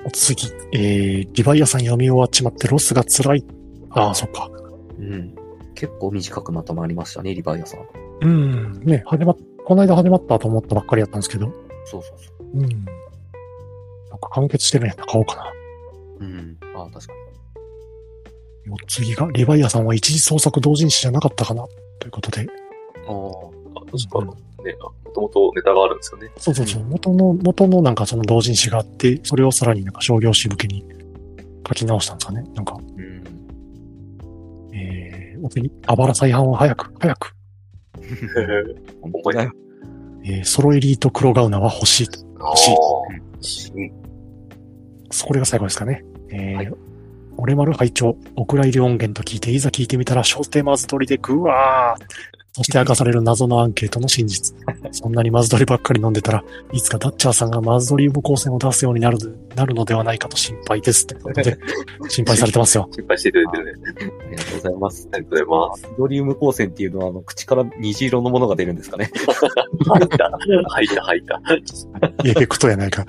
[0.04, 3.44] お次、えー、リヴァイアさん読み終わっちまってロスが辛い。
[3.90, 4.50] ああ、そっか。
[4.98, 5.34] うん。
[5.84, 7.86] 結構短くまとまりましたね、リヴァイアさん。
[8.22, 8.80] うん。
[8.84, 11.52] ね、始まっ、この間始まったと思ったばっかりやったんですけど。
[11.84, 12.60] そうそうそうん。
[12.62, 12.70] なん
[14.18, 15.52] か完結してるんやったら買おうかな。
[16.20, 16.24] う。
[16.24, 16.56] うん。
[16.74, 17.12] ああ、確か
[18.70, 21.66] お次が、リヴァイアさんは一時創作同人誌じゃなかったかな
[21.98, 22.44] ということで。
[22.44, 22.48] に。
[22.48, 26.30] ああ確かね、もともとネタがあるんですよね。
[26.38, 26.84] そうそうそう。
[26.84, 30.82] 元の、元のなんかその同人誌があって、それをさらになんか商業誌向けに
[31.68, 32.42] 書き直したんですかね。
[32.54, 32.78] なんか、あ。
[32.78, 33.14] うん。
[34.72, 37.34] えー、お次、あばら再販は早く、早く。
[39.02, 39.52] 本当だよ。
[40.24, 42.20] えー、ソロエリート黒ガウナは欲しいと。
[42.40, 43.76] あしいあ。
[43.76, 44.04] うん
[45.10, 46.04] それが最後ですかね。
[46.30, 46.72] えーはい
[47.36, 52.04] 俺丸拝聴お蔵入り音源と聞いて、いざ聞いてみたら、小テマズ撮りでぐわー
[52.56, 54.56] そして明かされる謎のアンケートの真実。
[54.92, 59.18] そんなにマズドリばっかり飲んでたら、いつかダッチャーさんがマズドリ無光線を出すようになる、
[59.56, 61.04] なるのではないかと心配です。
[61.04, 61.58] ということで、
[62.08, 62.88] 心配されてますよ。
[62.92, 63.72] 心配していただいてるね。
[63.96, 65.08] ありがとうございます。
[65.12, 65.94] ありがとうございます。
[65.98, 69.10] ドリウム光線っていうのは、あの、口から虹色のものが出るんですかね。
[69.84, 70.30] 吐いた。
[70.68, 71.42] 吐いた、吐いた。
[72.24, 73.04] エフェクトやないか。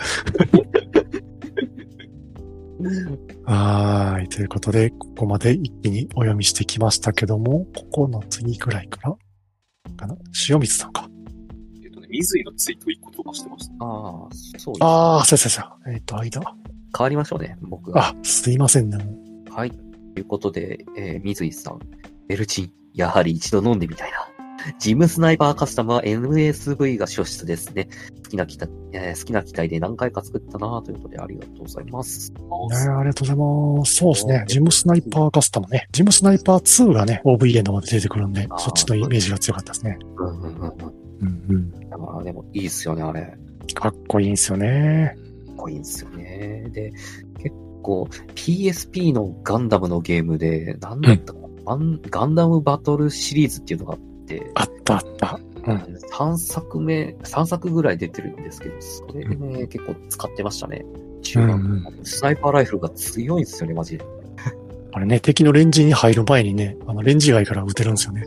[3.46, 4.30] はーい。
[4.30, 9.16] ということで、ここまで一気にお読みしてきましたけども、ここの次ぐらいから、
[9.96, 10.16] かな？
[10.50, 11.10] 塩水さんか。
[11.84, 13.74] えっとね、水井のツイート1個飛ばしてました。
[13.80, 14.84] ああ、そうです。
[14.84, 15.92] あー、そうそうそう。
[15.92, 16.42] えっ、と、間。
[16.98, 18.10] 変わりましょうね、僕が。
[18.10, 18.98] あ、すいませんね。
[19.50, 19.72] はい。
[19.72, 19.78] と
[20.18, 21.80] いうことで、えー、水井さん。
[22.28, 24.18] ベルチン、やはり一度飲んでみたいな。
[24.80, 27.88] ジムスナイパーカスタムは NSV が初出ですね。
[28.24, 32.32] 好きな機体、えー好きな機体で何回か作ったなということでありがとうございます。
[32.32, 32.38] ね
[32.90, 33.96] ありがとうございます。
[33.96, 34.46] そうですね。
[34.48, 35.88] ジムスナイパーカスタムね。
[35.92, 39.98] ジムスナイパー2がね、OVA の方で出てくるんでそっちのイメージが強かったですね。
[40.18, 40.72] うんうんうんうん。
[41.22, 42.02] うんうん。
[42.02, 43.38] まあでもいいっすよね、あれ。
[43.74, 45.16] かっこいいんですよね。
[45.56, 46.70] かごいんですよね。
[46.72, 46.92] で、
[47.40, 55.40] 結構 PSP のガンダムのゲームで、なんだったかな、ガンガンダムバトルシリーズっていうのがあって、あったあった。
[55.66, 55.78] うん。
[55.78, 60.86] 3作目、3作ぐらい出てるんですけど、それでね、結構使ってましたね。
[61.22, 64.06] 中学、うんスナイパーライフルが強いんですよね、マジで。
[64.94, 68.26] あれね、敵のレンジに入る前にね、あの、レンジ外から撃てるんですよね。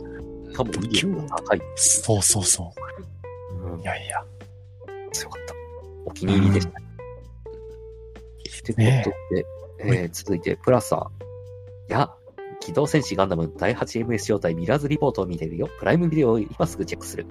[0.53, 1.61] 多分、威力が高い。
[1.75, 2.73] そうそうそ
[3.63, 3.81] うんう。
[3.81, 4.23] いやいや。
[5.11, 5.53] 強かった。
[6.05, 6.73] お気に入りでした。
[8.73, 9.45] ということで、
[9.79, 10.99] えー続いて、プラスさん。
[11.91, 12.09] いや、
[12.59, 15.69] 機動戦士ガンダム第 8MS 招待ミラーズリポートを見てるよ。
[15.79, 17.25] プライムビデオを今すぐチェックする。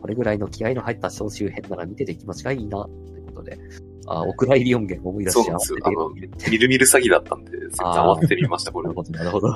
[0.00, 2.84] これぐらいの気合の入った総集編なら見てて気持ちがいいな。
[2.84, 3.58] ということで、
[4.06, 8.96] あ、お蔵入り音源思い出してそうですよ合わせてみるみる詐欺だったんで、慌ててみました、これなる。
[8.96, 9.48] ほど、なるほど。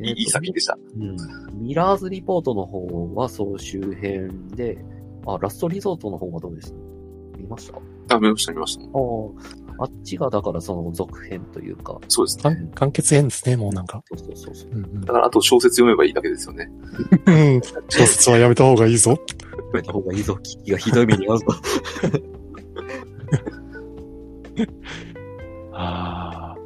[0.00, 0.78] いいいい作品でした。
[0.96, 1.16] うん。
[1.60, 4.78] ミラーズリポートの方は総集編で、
[5.26, 6.74] あ、ラストリゾートの方はどうです
[7.36, 7.70] 見まし
[8.08, 8.16] た？
[8.16, 8.84] あ、見ました、見ました。
[8.84, 8.88] あ
[9.78, 12.00] あ、あっちがだからその続編というか。
[12.08, 12.42] そうですね。
[12.42, 14.02] 完完結編ですね、もうなんか。
[14.06, 14.70] そうそうそうそう。
[14.72, 16.68] うんうんだから、あと小説読めばいいだけですよね。
[17.26, 17.60] うん。
[17.88, 19.12] 小説はやめた方がいいぞ。
[19.12, 19.16] や
[19.74, 20.36] めた方がいいぞ。
[20.36, 21.46] 危機がひどい目に遭うぞ。
[25.72, 26.56] ああ。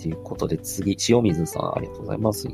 [0.00, 2.48] ということで次、塩水さんありがとうございます。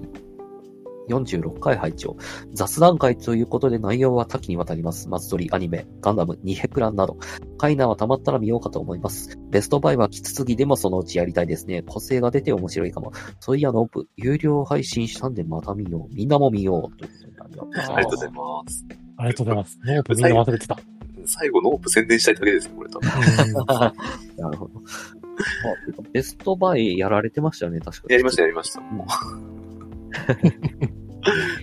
[1.09, 2.17] 46回拝聴
[2.53, 5.09] 雑談会ということで内容は多岐にわたります。
[5.09, 7.19] 松鳥、アニメ、ガンダム、ニヘプランなど。
[7.59, 9.39] カイナはたまったら見ようかと思います。
[9.51, 11.83] ベストバイはキツツギでもそのうちやりたいですね。
[11.83, 13.13] 個性が出て面白いかも。
[13.41, 16.15] そういや、ノープ、有料配信したんでまた見よう。
[16.15, 16.97] みんなも見よう。
[16.97, 18.87] ということでありがとうございます。
[19.19, 19.81] ありがとうございます。
[19.83, 20.35] ありがとうございます。
[20.35, 20.79] ノープみんな忘れてた。
[21.27, 23.11] 最後、ノープ宣伝したいだけですよ、これ多分。
[24.37, 24.75] なるほど。
[24.75, 28.83] まあ、ベストバイやられてましたよね、確かやりました、やりました。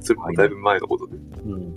[0.01, 1.17] それもだいぶ前のことで。
[1.45, 1.73] うん。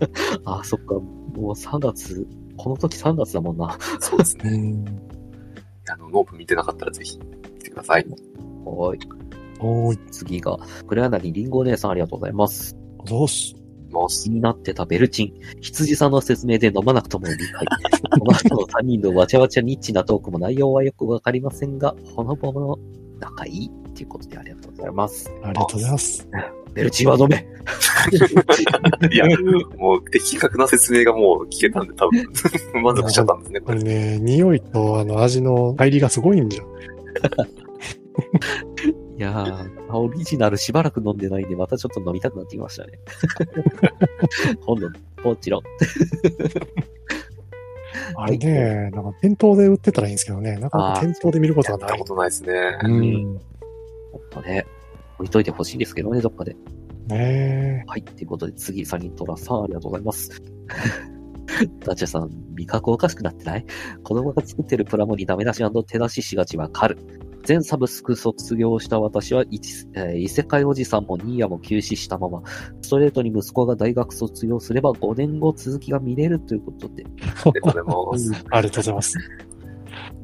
[0.44, 0.94] あ、そっか。
[0.94, 3.76] もう3月、この時3月だもんな。
[4.00, 4.50] そうですね。
[4.50, 4.84] うん。
[5.88, 8.06] あの、ノープ見てなかったらぜひ見てください。
[8.64, 8.98] はい。
[9.60, 12.76] おーい、次が、黒柳りんごお姉さんありがとうございます。
[13.06, 13.54] どうし。
[14.08, 14.30] 気。
[14.30, 15.32] になってたベルチン。
[15.60, 17.66] 羊さんの説明で飲まなくとも理解。
[18.18, 22.78] この後の3人のわちゃわちゃニッチなトークも内容はよくわかりませんが、ほのぼの
[23.18, 24.49] 仲いいっていうことであり
[24.80, 25.30] ざいます。
[25.42, 26.28] ありがとうございます。
[26.74, 27.46] ベルチンは飲め
[29.10, 29.26] いや、
[29.76, 32.24] もう的確な説明がもう聞けたんで多分、
[32.82, 33.78] 満足しちゃったんですね、これ。
[33.80, 36.66] これね、匂いとあの味の入りがすごいんじゃん。
[39.18, 42.92] いやー、オリジナルしばらく飲んでないんで、またちょっと飲みたくなってきましたね。
[44.64, 44.88] 今度、
[45.22, 45.60] ポチロ。
[48.16, 52.08] あれね、なんか店頭で売ってたらいいんですけどね、なかなか店頭で見ることはないやったこ。
[52.08, 52.78] とないですね。
[52.82, 53.40] うん。
[54.12, 54.66] ほんとね、
[55.18, 56.56] 置いといてほしいですけどね、どっかで。
[57.08, 58.02] ねはい。
[58.02, 60.30] ということで、次、サニントラさん、ありがとうございます。
[61.84, 63.66] ダチャさん、味覚おかしくなってない？
[64.04, 66.98] 子供が作ってるプラモにダメ出し手出ししがちわかる。
[67.42, 72.42] 全サブスク卒業した私は、えー異世界おじさんもニーヤも休止したまま、
[72.82, 78.44] ストレートに息子が大学卒業すれば5年後続きが見れるということで、ありがとうございます。
[78.50, 79.18] ありがとうございます。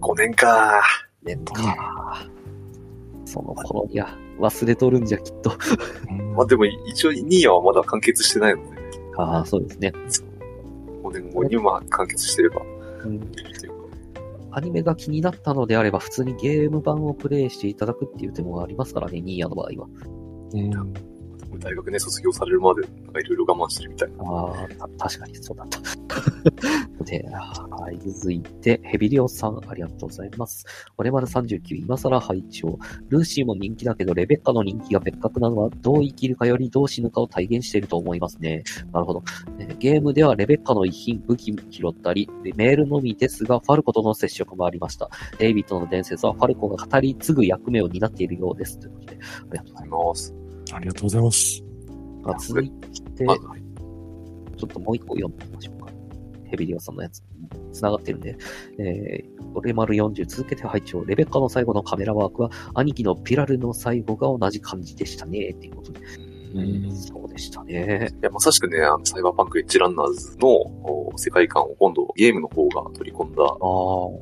[0.01, 0.83] 5年か。
[1.25, 2.36] 年か。
[3.27, 5.53] その頃には忘れとるんじゃ、きっと。
[6.11, 8.77] うんまあでも一応ニーヤはまだ完結してないので、
[9.17, 9.93] ああ、そうですね。
[11.03, 12.63] 5年後にまあ完結してれば。
[14.53, 19.89] アニメが気になったのであれば、普通にゲーム版をプレイしていただくっていう手もありますからね、ニーヤの場合は。
[20.53, 21.16] うん
[21.59, 24.25] 大学ね、卒業されるまで、なんかいろいろ我慢してるみたいな。
[24.25, 25.81] ああ、た確かにそうだった。
[27.05, 30.65] で、はい、続いて、ヘビリオさん、ありがとうございます。
[30.97, 38.63] 俺まだ39、今更拝聴ルーシーも人気だけど、レベッカの人気が別格なのは、どう生きるかよりどう死ぬかを体現していると思いますね。
[38.93, 39.23] なるほど。
[39.59, 45.11] えゲームではレベッカの遺品、武器拾ったり、でメールのみですが、ファルコとの接触もありました。
[45.39, 48.79] デイビッドの伝説はファルコが語り継ぐ役目を担っているようです。
[48.79, 50.46] ということで、ありがとうございまます。
[50.73, 51.41] ありがとうございます。
[51.41, 51.65] す。
[52.25, 55.93] あ続いて、ちょっともう一個読んでみましょうか。
[56.45, 57.23] ヘビリオさんのやつ、
[57.73, 58.37] 繋がってるんで。
[58.79, 66.01] えー、俺丸40続けて拝聴レベッカの最後のカメラワークは、兄貴のピラルの最後が同じ感じでしたね、っていうことで。
[66.55, 68.09] うんそうでしたね。
[68.23, 73.45] いや、まさしくね、あの、サイバーパンクエッジランナーズのお世界観を今度ゲームの方が取り込んだ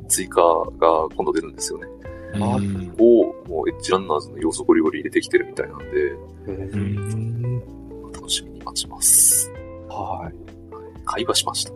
[0.09, 1.87] 追加が今度出るんですよね。
[2.35, 6.19] うんを、もうエッジランナーズの要素ゴリゴリ入れてきてるみたいなんで、う
[6.49, 7.61] えーん
[8.13, 9.51] 楽しみに待ちます。
[9.89, 10.35] はい。
[11.05, 11.73] 会話しました。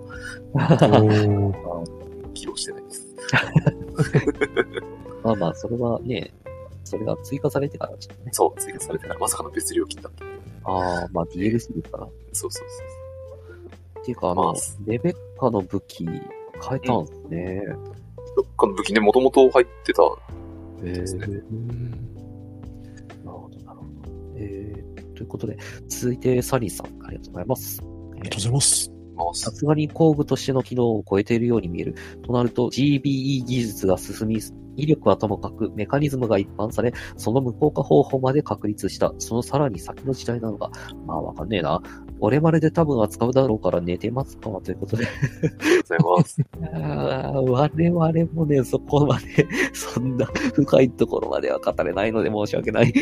[2.34, 3.06] 起用してないです。
[5.22, 6.32] まあまあ、それはね、
[6.84, 8.30] それが追加されてからちょっとね。
[8.32, 10.24] そう、追加されてからまさかの別料金だった。
[10.70, 12.04] ああ、まあ DLC ですから。
[12.04, 12.66] っそうそう
[14.04, 14.54] ていうか、あのまあ、
[14.86, 16.22] レベッカの武器変
[16.76, 17.62] えたんですね。
[18.56, 20.02] かの武器ね、もともと入ってた。
[20.82, 21.26] えですね
[23.24, 23.90] なるほど、なるほど。
[24.36, 25.56] えー、ということで、
[25.88, 27.80] 続いてサリーさん、ありがとうございます。
[27.82, 28.92] ありがとうございます。
[29.34, 31.94] さすがに工具としての機能を超えているように見える。
[32.22, 34.40] となると GBE 技術が進み、
[34.76, 39.12] 威力はともかくメカニズムが一般され、その無効化方法まで確立した。
[39.18, 40.70] そのさらに先の時代なのか。
[41.06, 41.82] まあわかんねえな。
[42.20, 44.50] 俺までで多分扱うだろうから寝てますか？
[44.62, 45.06] ということで。
[45.06, 47.84] ありがとうございます。
[47.90, 52.92] 我々もね、そこまで、そんな深いところまでは語れないので申し訳ない。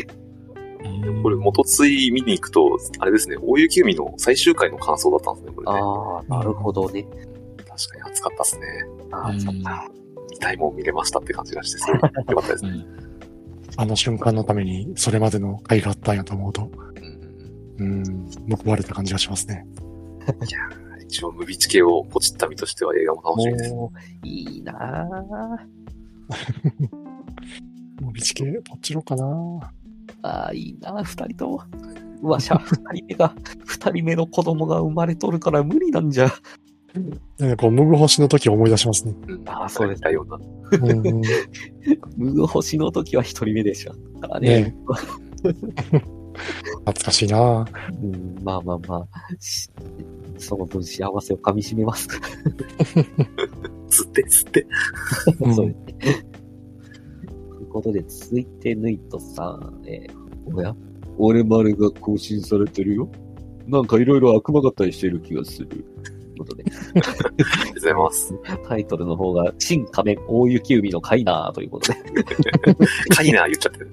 [1.23, 5.79] これ、元ツイ見に行くと、あれですね、大雪海の最終回の感想だったんですね、これね。
[5.79, 7.03] ああ、なるほどね。
[7.03, 8.65] 確かに暑かったですね。
[9.11, 9.89] あーそっか。
[10.29, 11.99] 見たいもん見れましたって感じがして、すごい
[12.29, 12.71] 良かったですね。
[12.71, 13.07] うん
[13.79, 16.71] あの瞬間のために、それまでの回があったんやと思うと、
[17.79, 19.65] うんうん、報われた感じがしますね。
[21.07, 23.73] 一応、ムビチ系をポチった身としては映画も楽しみです。
[23.73, 25.17] もう、いいなぁ。
[28.01, 29.25] もうビチ系、ポッチろかな
[30.21, 31.63] ああ、いいなぁ、二人とも。
[32.21, 33.33] うわ、しゃ、 二人目が、
[33.65, 36.29] 二人目の子供が生まれとるから無理なんじゃ。
[37.37, 39.13] なんかこう、ムグ星の時を思い出しますね。
[39.27, 40.37] うんあーそうです見たような。
[42.17, 43.93] ムグ星の時は一人目でした
[44.27, 44.63] からね。
[44.63, 44.75] ね
[46.85, 47.65] 懐かしいな
[48.01, 49.69] うん、まあまあまあ、し
[50.37, 52.07] その分幸せを噛み締めます。
[53.89, 54.67] 吸って、吸って。
[55.41, 55.73] うんそう。
[55.73, 60.75] ということで、続いて、ヌイトさん、えーおや？
[61.17, 63.09] 俺丸が更新されてるよ。
[63.67, 65.67] なんかいろいろ悪魔がったりしてる気がする。
[65.67, 65.85] という
[66.37, 68.33] ことで、ありがとうございます。
[68.67, 71.99] タイトルの方が、新仮面大雪海のカイナーということで、
[73.09, 73.91] かいな、言っちゃってる。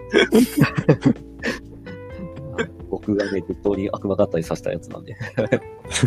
[2.94, 5.12] 僕がね、適当に悪魔合体させたやつなんで。
[5.12, 5.16] っ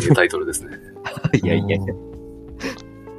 [0.00, 0.76] いうタイトルですね。
[1.42, 1.76] いやいやいや。
[1.94, 2.08] うん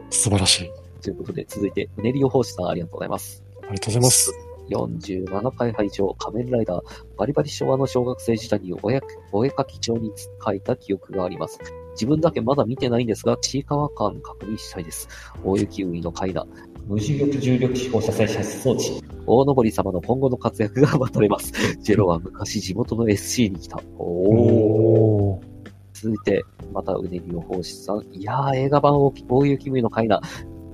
[0.09, 0.71] 素晴らしい。
[1.01, 3.43] ということで、続いて、うねりお星さんありがとうございます。
[3.61, 4.33] ありがとうございます。
[4.69, 6.83] 47回拝聴仮面ライダー、
[7.17, 9.01] バリバリ昭和の小学生時代におや
[9.31, 10.11] お絵かき帳に
[10.45, 11.59] 書いた記憶があります。
[11.93, 15.07] 自分だけまだ見てないんですが、ちいかわ感確認したいです。
[15.43, 16.47] 大雪海の階段、
[16.89, 21.53] 無重力重力飛行車載射出装置、大登様の今後の活躍が待たれます。
[21.83, 23.79] ジェロは昔地元の SC に来た。
[23.99, 24.37] おー。
[24.39, 25.69] おー。
[25.93, 28.03] 続いて、またうねりお星さん。
[28.11, 30.19] いやー、映画版大大雪海の階段。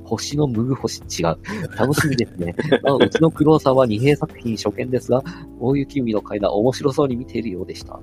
[0.05, 1.37] 星のムグ星違う。
[1.77, 2.55] 楽しみですね。
[2.87, 5.21] あうちのクローさんは二平作品初見ですが、
[5.59, 7.99] 大雪海の階段面白そうに見ているようでした。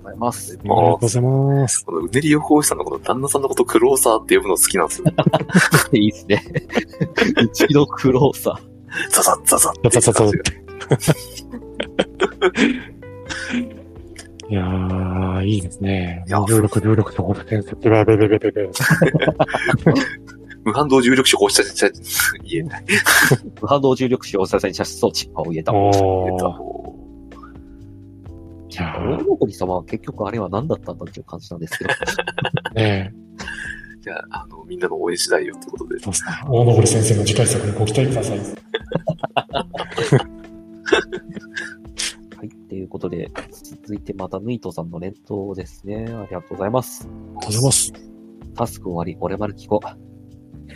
[0.00, 0.58] うございます。
[0.58, 1.84] ありがとうございます。
[1.84, 5.12] このうねり予報士さんのこの旦那さんのことクローサーって呼ぶの好きなんですよ。
[5.92, 6.44] いいですね。
[7.42, 8.54] うちのクローさん。
[9.10, 10.32] ザザッザザッザザザザ
[14.48, 16.24] いやー、いいですね。
[16.28, 18.70] 重力、重力ところで、ベベベベベベベ。
[20.64, 21.92] 無反動重力子放射線、
[22.44, 22.84] 言えない。
[23.62, 25.30] 無波動重力子放射線射出装置。
[25.36, 25.72] あ、言えた。
[25.72, 25.92] 大えっ
[26.38, 26.79] とおー。
[28.70, 31.90] いやー、登様は結局あれは何だったんだっていう感じなんですけど。
[32.74, 33.12] ね
[34.00, 35.98] じゃあ、あの、みんなの応援次第よってことで。
[35.98, 36.30] そうですね。
[36.48, 38.38] 大登先生の次回作にご期待ください。
[38.38, 38.44] は
[42.44, 42.48] い。
[42.68, 43.30] ということで、
[43.82, 46.06] 続いてまたヌイトさんの連投ですね。
[46.06, 47.06] ありがとうございます。
[47.06, 47.92] ありがとうございます。
[48.54, 49.86] タスク終わり、俺丸聞こう。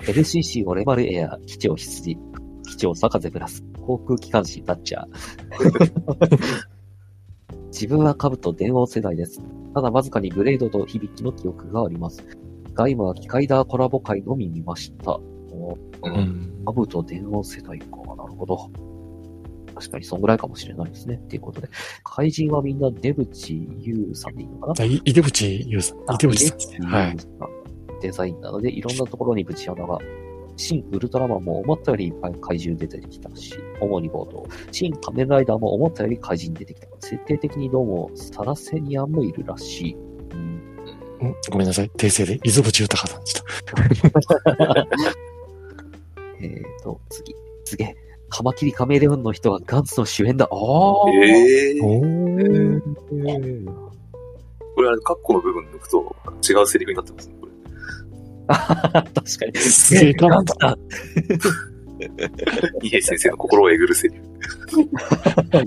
[0.02, 2.18] LCC 俺丸エア、基調羊、
[2.66, 6.73] 基調坂ゼブラス、航空機関士ダッチャー。
[7.74, 9.42] 自分は兜電王世代です。
[9.74, 12.22] ただわずかにグレードと響きの記憶があります。
[12.72, 15.18] ガイムは機械ダーコラボ会のみ見ました。
[15.50, 15.78] おう。
[16.04, 16.64] うんん。
[16.64, 17.86] 兜電王世代か。
[18.16, 18.70] なるほど。
[19.74, 21.16] 確かにそんぐらいかもしれないですね。
[21.16, 21.68] っていうことで。
[22.04, 24.74] 怪人はみんな出口優さんでいいのかな？
[24.74, 25.98] 出口優さん。
[26.06, 26.82] あ出口さん。
[26.86, 27.16] はい。。
[28.00, 29.98] デザインなので、いろんなところにぶち穴が。
[30.56, 34.46] 新ウルトラマンも思ったよりいっぱい怪獣出てきたし、主に冒頭。
[34.70, 36.88] 新仮面ライダーも思ったより怪人出てきた。
[37.00, 39.94] 設定的にどうもサラセニアンもいるらしい。
[39.94, 40.60] うん
[41.20, 41.90] うんごめんなさい。
[41.96, 43.44] 訂正で、溝口豊さんでした。
[46.40, 47.34] えーと、次。
[47.64, 47.84] 次。
[48.28, 50.48] カマキリカメレオンの人がガンツの主演だ。
[50.50, 50.58] ああ。
[51.10, 52.80] ええおー。
[54.74, 57.43] これあれ、カッコの部分抜くと違うセリフになってますね。
[58.46, 59.56] 確かに。
[59.58, 60.10] すげ
[62.92, 64.22] え先生の心をえぐるセリフ。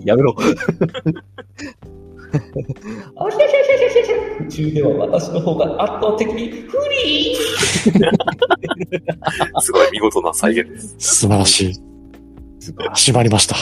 [0.06, 0.36] やめろ。
[3.16, 4.16] あひゃひゃひゃひゃひゃ
[4.46, 7.36] 宇宙では私の方が圧倒的に不利
[9.62, 10.96] すごい見事な再現です。
[10.98, 11.74] 素晴らしい。
[12.60, 13.04] 素晴らしい。
[13.06, 13.56] 縛りました。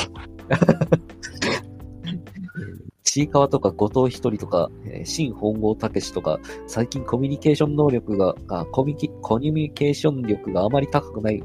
[3.05, 11.41] ちいかわとか後藤一人とか、えー新本郷たけしとか、最近コミュニケーション能力が、あコミュニケコミュニケーション力があまり高くない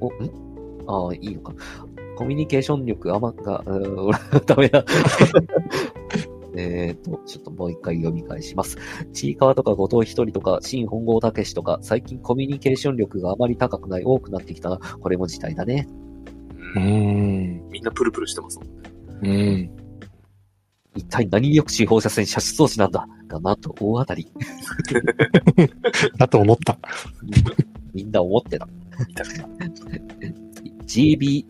[0.00, 0.10] お、ん
[0.86, 1.54] ああ、いいのか。
[2.16, 4.84] コミュニケーション力、あまが、うーん俺ダメだ。
[6.56, 8.76] えっと、ちょっともう一回読み返します。
[9.12, 14.78] ちいかわとか後藤ひとりとか、新本郷たけしとか、最近コミュニケーション力があまり高くない、多くなってきたな。
[14.78, 15.86] これも事態だね。
[16.74, 17.68] うーん。
[17.70, 18.68] みんなプルプルしてますもん
[19.22, 19.70] ね。
[19.70, 19.79] うん。
[20.94, 24.28] 一体何抑止放射線射出装置なんだが、なんと大当たり。
[26.18, 26.78] だと思った。
[27.94, 28.68] みんな思ってた。
[30.86, 31.44] GBE、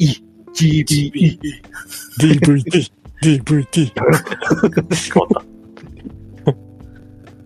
[0.55, 1.38] GBE。
[2.20, 3.93] DVD、DVD。
[3.95, 5.51] 変わった。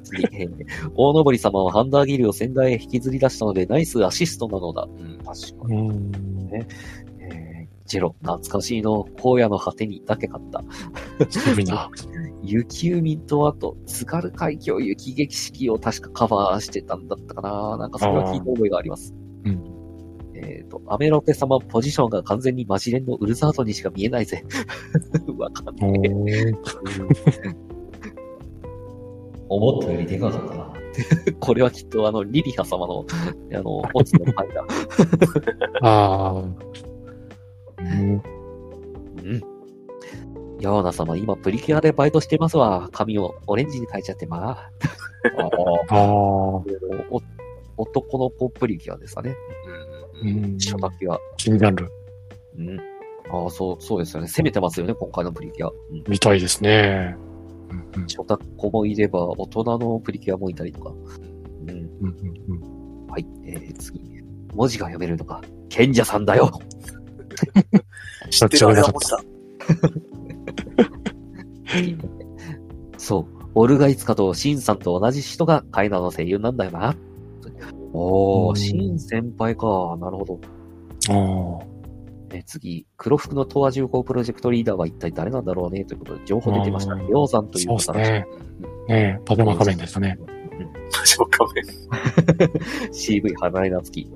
[0.05, 4.87] 次、えー大登様はハンダーギルを仙台へ引きずり出したので、ナイスアシストなのだ。
[4.87, 5.89] うん、確かうに。
[5.89, 6.13] ん。
[7.85, 10.63] えージェロ、懐かしいの、荒野の果てにだけ買った。
[11.29, 11.91] 渋いな。
[12.43, 19.15] 雪海とあと、津軽海峡雪劇式を確かカバーしてたんだったかななんかそれは聞いた覚えがあります。
[19.45, 19.75] うん。
[20.35, 24.45] えっ、と、アメロペ様ポジションが完全にマジレンのウルザードにしか見えないぜ。
[25.39, 26.11] わかんおない。
[26.11, 26.55] ー
[29.49, 30.73] 思ったよりでかかったな。
[31.41, 33.05] これはきっとあの、リリハ様の、
[33.53, 34.65] あの、オツのパイだ。
[35.83, 36.94] ああ。
[37.85, 38.23] うん
[39.25, 39.43] うん。
[40.61, 42.89] ヤワナ様、今プリキュアでバイトしてますわ。
[42.93, 44.71] 髪をオレンジに変えちゃってま あ。
[45.41, 46.63] ああ、
[47.77, 49.35] 男の子プリキュアですかね。
[50.23, 50.73] うんうんき
[51.07, 51.19] は。
[51.37, 51.91] 新ジャンル。
[52.59, 52.81] うん。
[53.31, 54.29] ああ、そう、そうですよね。
[54.29, 55.71] 攻めてますよね、今回のプリキュア。
[55.71, 56.05] うん。
[56.09, 57.17] みたいですね。
[57.71, 60.91] うんうん初タ子もいれば、大人のプリキュアもいたりとか。
[60.91, 61.71] うん。
[61.71, 61.89] うん
[62.49, 63.27] うんはい。
[63.45, 64.01] えー、次。
[64.55, 65.41] 文字が読めるのか。
[65.69, 66.51] 賢者さんだよ。
[68.31, 69.21] 知ってるあれは文字だ。
[72.99, 73.27] そう。
[73.57, 76.97] オルガイツカとシンさんと同じ人がカイナの声優なんだよな。
[77.93, 79.97] おー、うんシン先輩か。
[80.01, 80.41] なるほど。
[81.11, 81.15] うん。
[81.57, 81.67] ああ。
[82.31, 85.85] えー次、黒服の東亜重工プロジェクトリーダーは一体誰なんだろうね？
[85.85, 86.95] ということで、情報出てました。
[86.95, 87.99] うん鷹山というそう方。
[87.99, 88.27] ですね。
[88.89, 90.19] ねえ、パジャマ仮面ですね。
[91.05, 91.63] そうかめ。
[92.91, 94.09] CV 払 いなつき。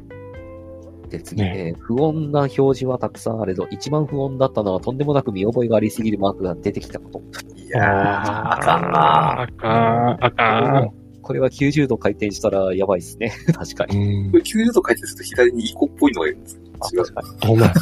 [1.09, 7.23] で、次、ねえー不穏な表示はたくさんあれど、一番不穏だったのはとんでもなく見覚えがありすぎるマークが出てきたこと。
[7.57, 10.89] いやー、あかんなあかん、あか
[11.23, 13.33] これは90度回転したらやばいっすね。
[13.53, 14.29] 確かに。
[14.29, 14.39] んこ。
[14.39, 17.05] れ90度回転すると左にイコっぽいのがいるんですあ違う。
[17.05, 17.47] 確かに。
[17.47, 17.75] ほんまや。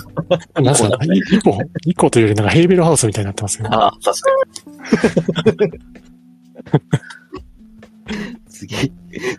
[0.62, 3.70] なんすか、い一個、一個というよりなんかヘイベルハウスみたいになってますよね。
[3.72, 4.30] ああ、確か
[8.56, 8.92] 次。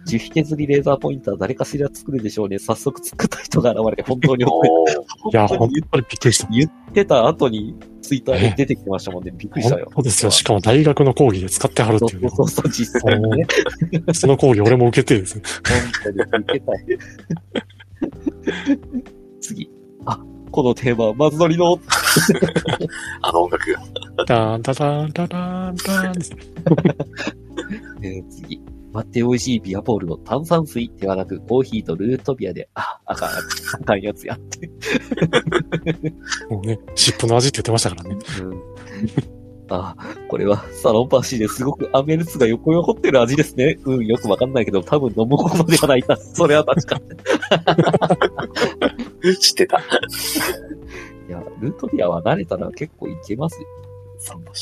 [0.05, 2.59] 樹皮削りレーザーポインター誰かしら作るでしょうね。
[2.59, 4.49] 早速作った人が現れて本当にに。
[4.49, 6.47] おーいや、本本当にびっくりした。
[6.51, 9.32] 言ってた後にツイッターで出てきてましたもんね。
[9.36, 9.91] びっくりした本よ。
[9.95, 10.32] 当ですよ。
[10.32, 12.30] しかも大学の講義で使ってはるっていうね。
[12.30, 13.47] そうそうそう、実際にね。
[14.13, 15.41] その講義俺も受けてですね。
[16.03, 16.86] 本当に受けたい。
[19.41, 19.70] 次。
[20.05, 20.20] あ、
[20.51, 21.80] このテーマ、松鳥の、
[23.22, 23.82] あの音楽が。
[24.26, 26.13] ダンダダンダダンダン。
[28.03, 28.61] えー次。
[28.98, 34.72] 待って美味しいビアボールの炭酸水ではなく、コーヒーとルートビアで、あ、あかん、あかんやつやって。
[36.50, 38.18] もうね、湿布の味って言ってましたからね。
[38.41, 39.38] うん
[39.70, 39.98] あ、
[40.30, 43.78] これはサロンパーシーですごくアメルツが横に残ってる味ですね。
[43.84, 46.16] うん、よくわかんないけど、多分飲むことではないな。
[46.16, 47.02] それは確か
[49.41, 49.78] 知ってた。
[49.78, 49.84] に。
[51.28, 53.68] いや、ルートビアは慣れたら結構いけますよ。
[54.20, 54.54] 三橋。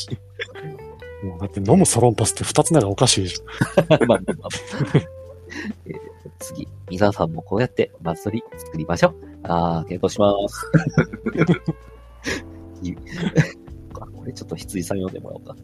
[1.22, 3.44] もうだって飲むソロンパスって二つながおかしいでしょ。
[3.88, 4.48] まあまあまあ
[5.86, 9.14] えー次、皆さんもこうやって祭り作りましょう。
[9.44, 10.70] あー、検討します。
[13.92, 15.56] これちょっと羊さん読んでもらおうか。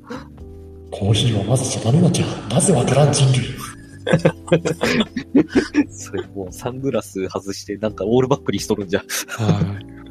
[0.90, 3.48] コーヒーは混ぜちゃダメなきゃ、なぜわからん人類。
[5.90, 9.00] それもうサングラス外してなんかオールバックにしとるんじゃ。
[9.00, 9.04] は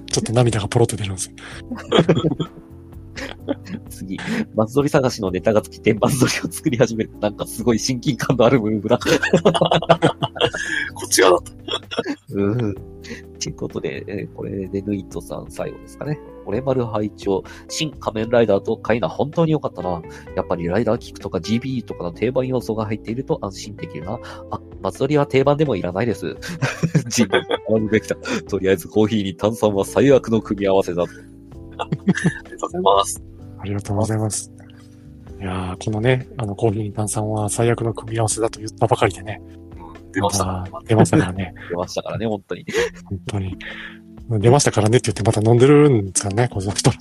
[0.05, 0.11] い。
[0.11, 1.35] ちょっと涙がポロッと出るんですよ。
[3.89, 4.19] 次、
[4.55, 7.11] 松鳥探しのネタが尽きて松鳥を作り始める。
[7.19, 8.99] なんかすごい親近感のあるムーブだ。
[10.93, 11.55] こっち側だっ
[12.27, 12.35] た。
[12.35, 12.75] うん。
[13.39, 16.19] ということで、えーこれでヌイットさん最後ですかね。
[16.45, 17.27] 俺丸配置
[17.69, 20.01] 新仮面ライダーとカイナ本当に良かったな。
[20.35, 24.19] やっぱりライダーキックとか GB とかの定番要素が入っていると安心できるな。
[24.51, 26.35] あ、松鳥は定番でもいらないです。
[27.07, 28.15] 人類学ぶべきだ。
[28.47, 31.05] とりあえずコーヒーに炭酸は最悪の組み合わせだ。
[31.81, 31.87] あ
[32.45, 33.23] りがとうございます。
[33.59, 34.51] ありがとうございます。
[35.39, 39.41] いやー、このね、あの、コーヒーに炭酸は最悪の組み合わせだと言ったばかりでね。
[39.75, 41.53] うん、出ましたあー出ましたからね。
[41.69, 42.65] 出ましたからね、本当に。
[43.05, 43.57] 本当に。
[44.39, 46.91] 出ましたからねって言ってまた飲んでるんですからね、この人。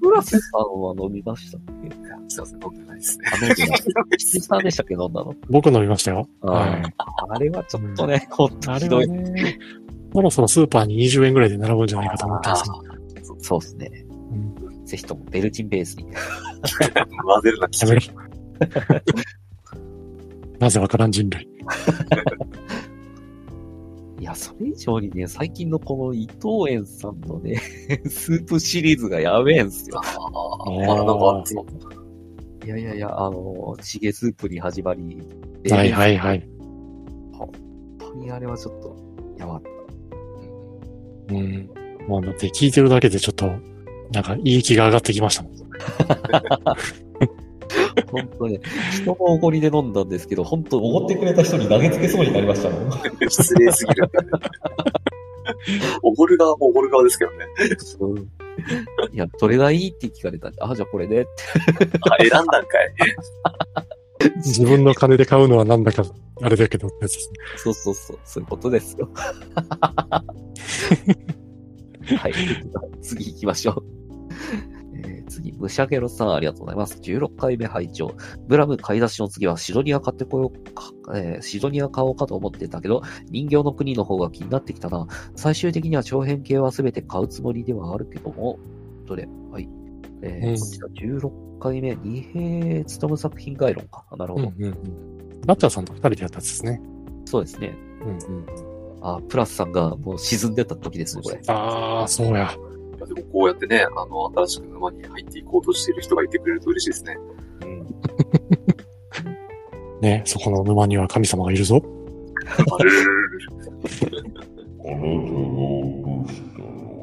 [0.00, 1.90] プラスさんは飲みましたっけ？
[2.28, 3.24] すいません、飲んでないですね。
[3.32, 3.80] あ、飲んでない。
[4.18, 4.94] 羊さんでしたっけ？
[4.94, 6.28] 飲んだの僕飲みましたよ。
[6.42, 6.82] あはい。
[7.30, 8.96] あれはちょっとね、ほんとあれひど。
[8.98, 9.58] はいね、
[10.12, 13.26] そろそろスーパーに20円ぐらいで並ぶんじゃないかと思ったんです。
[13.26, 14.04] そそうですね。
[14.84, 16.04] ぜひともベルチンベースに。
[16.04, 16.12] 混
[17.42, 18.02] ぜるな、やめろ。
[20.58, 21.48] なぜわからん人類。
[24.20, 27.56] いや、それ以上にね、最近のこの伊藤園さんのね、
[28.06, 30.00] スープシリーズがやべえんすよ。
[32.64, 35.20] いやいやいや、あの、チゲスープに始まり。
[35.70, 36.48] はいはいはい。
[37.32, 37.50] 本
[37.98, 38.96] 当にあれはちょっと、
[39.38, 39.71] やばかっ
[41.38, 41.70] うん。
[42.08, 43.52] もうだって聞いてるだけでちょっと、
[44.12, 45.52] なんかいい気が上がってきましたもん。
[45.56, 46.76] た。
[48.10, 48.60] 本当ね、
[48.92, 52.90] 人のおごりで飲んだんですけど、本当、おごってくれた人に投げつけそうになりましたもん。
[53.28, 54.10] 失礼すぎる。
[56.02, 57.46] おごる側もおごる側ですけどね。
[58.00, 58.28] うん
[59.12, 61.30] いや、どれがいいって聞かれたんで、あ、じゃあこれでって。
[62.10, 62.94] あ、選んだんかい。
[64.36, 66.04] 自分の金で買うのはなんだか、
[66.42, 67.34] あれだけどってやつですね。
[67.56, 69.08] そうそうそう、そういうことですよ。
[72.18, 72.32] はい。
[73.00, 73.84] 次行きましょう。
[75.04, 76.98] えー次、ムシャゲロさんありがとうございます。
[77.00, 78.14] 16回目拝聴
[78.48, 85.06] ブラム買い出しの次はシドニア買ってこようか、えーシドニア買おうかと思ってたけど、人形の国の方が気になってきたな。
[85.36, 88.58] 最終的には長編系は全て買うつもりではあるけども、
[89.06, 89.28] どれ？
[89.50, 89.68] はい。
[90.22, 94.04] えーうんこちら16回目、二平勤作品概論か。
[94.16, 94.52] なるほど。
[94.58, 95.40] うんうんうん。
[95.46, 96.82] ラッチャーさんと二人でやったやつですね。
[97.24, 97.76] そうですね。
[98.00, 98.46] うんうん。
[99.00, 101.40] あ、プラスさんがもう沈んでた時ですね、これ。
[101.46, 102.32] ああ、そうや。
[102.32, 107.16] いやでもこうやってね、あの、新しく沼に入っていこうとしている人がいてくれると嬉しいですね。
[107.62, 107.86] うん。
[110.02, 111.80] ね、そこの沼には神様がいるぞ。
[112.56, 112.90] ある
[114.84, 114.96] あの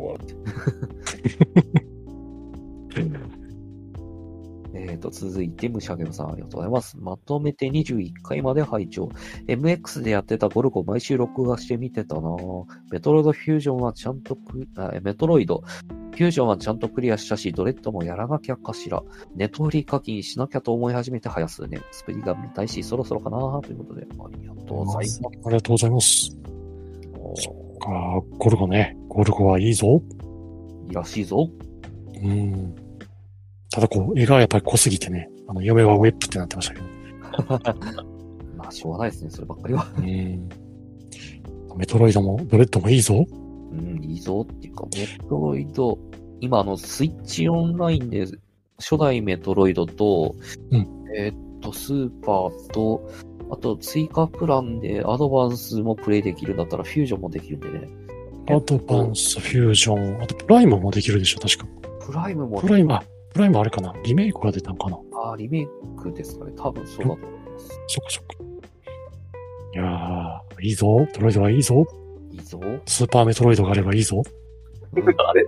[0.07, 0.19] は
[5.19, 6.97] 続いて、ムシャゲロさんありがとうございます。
[6.97, 9.09] まとめて21回まで拝聴
[9.47, 14.37] MX でやってたゴルゴ毎週録画して見てたなぁメトロイドフュージョンはちゃんと
[15.01, 15.63] メトロイド、
[16.11, 19.03] フュージョンはちゃんとクリアしたし、ドレッドもやらなきゃかしら。
[19.35, 21.81] ネトフリ課金しなきゃと思い始めて早数年。
[21.91, 25.21] スプリが見たいし、そろそろかなぁということで、ありがとうございます。
[25.23, 26.37] ありがとうございます。
[27.15, 27.33] お
[27.85, 28.97] あーゴルゴね。
[29.07, 30.01] ゴルゴはいいぞ。
[30.87, 31.49] いいらしいぞ。
[32.21, 32.88] うん。
[33.71, 36.85] ただこう、絵がやっぱり濃すぎてね、あの、嫁はウェップってなってましたけど。
[38.57, 39.87] まあ、しょうがないですね、そればっかりは。
[39.97, 40.49] うん。
[41.77, 43.25] メトロイドも、ドレッドもいいぞ。
[43.71, 45.97] うん、いいぞっていうか、メトロイド、
[46.41, 48.25] 今あの、スイッチオンラインで、
[48.79, 50.35] 初代メトロイドと、
[50.71, 53.09] うんえーっと、スーパーと、
[53.51, 57.87] あと追加プランでアドバンスもプレイできるんだったらフュージョンもできるんでね。
[58.49, 61.65] アドバンス、フュージョン、あとプライムもできるでしょ、確か。
[62.05, 63.03] プライムもプ、ライム、あ、
[63.33, 63.93] プライムあれかな？
[64.03, 64.97] リメイクが出たんかな？
[65.13, 65.67] あーリメイ
[65.97, 66.53] クですかね。
[66.57, 67.69] 多分そうだと思います。
[67.87, 68.35] そっかそっか。
[69.73, 71.07] いやー、いいぞ。
[71.13, 71.85] ドロイドはいいぞ。
[72.31, 72.59] いいぞ。
[72.85, 74.23] スーパーメトロイドがあればいいぞ。
[74.95, 75.43] あれ？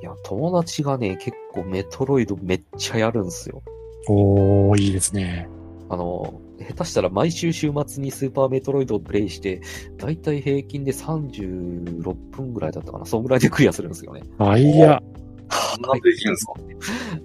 [0.00, 3.62] いや、友達がね、結構メトロイドめっちゃやるんすよ。
[4.08, 5.48] おー、いいですね。
[5.88, 9.60] あの、下手したら毎週週末にスーパーメトロイドをプレイして、
[9.96, 13.04] だいたい平均で36分ぐらいだったかな。
[13.04, 14.22] そんぐらいでクリアするんですよね。
[14.38, 15.02] あ、いや、
[15.80, 16.52] なんできるんですか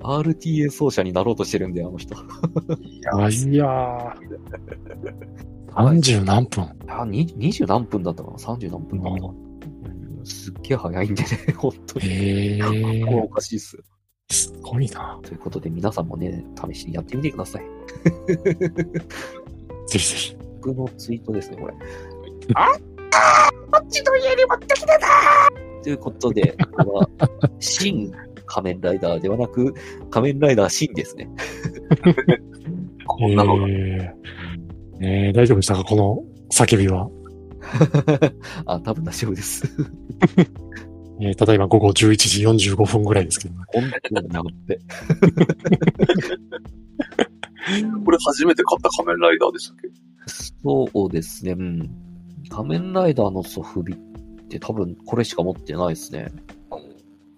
[0.01, 2.15] RTA 奏者になろうとしてるんで、あの人。
[2.79, 4.15] いいや、あ、いやー。
[5.75, 6.63] 30何分。
[6.87, 9.45] や、に20何分だったかな ?30 何分だったかな、うん
[10.25, 12.05] すっげえ早いんでね、 本当に。
[12.07, 13.77] へこれおー、かしいっす。
[14.31, 15.19] すごいな。
[15.21, 17.65] ということで、皆さんもね、試しにやってみてください。
[19.87, 20.37] ぜひぜひ。
[20.61, 21.73] 僕のツイートですね、これ。
[23.71, 24.99] こっちの家に持ってきてた
[25.83, 27.09] ということで、これは、
[27.59, 28.11] 新
[28.45, 29.73] 仮面ライダーではなく、
[30.09, 31.29] 仮面ライダー新ですね。
[33.07, 33.67] こんなのが。
[33.67, 34.15] えー
[35.01, 35.83] えー大丈夫でしたか？
[35.83, 37.09] この叫びは。
[38.65, 39.63] あ、多分大丈夫です。
[41.21, 42.15] えーただいま午後11
[42.57, 43.61] 時45分ぐらいですけどね。
[43.67, 44.79] 本当になって。
[48.05, 49.89] これ初めて買った仮面ライダーでしたっけ？
[50.27, 51.89] そうですね、うん。
[52.55, 53.97] 仮面ライダーのソフビっ
[54.47, 56.31] て多分これしか持ってないですね。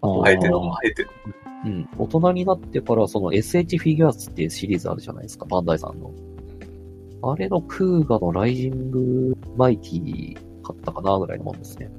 [0.01, 1.09] ああえての、ーあえての。
[1.65, 1.89] うん。
[1.97, 6.11] 大人になってからその SH フィギュアスっていうシリーズあるじゃないですか、バンダイさんの。
[7.23, 11.89] あれのクーガのライジングマイティ買ったかなぐらいのもんですね。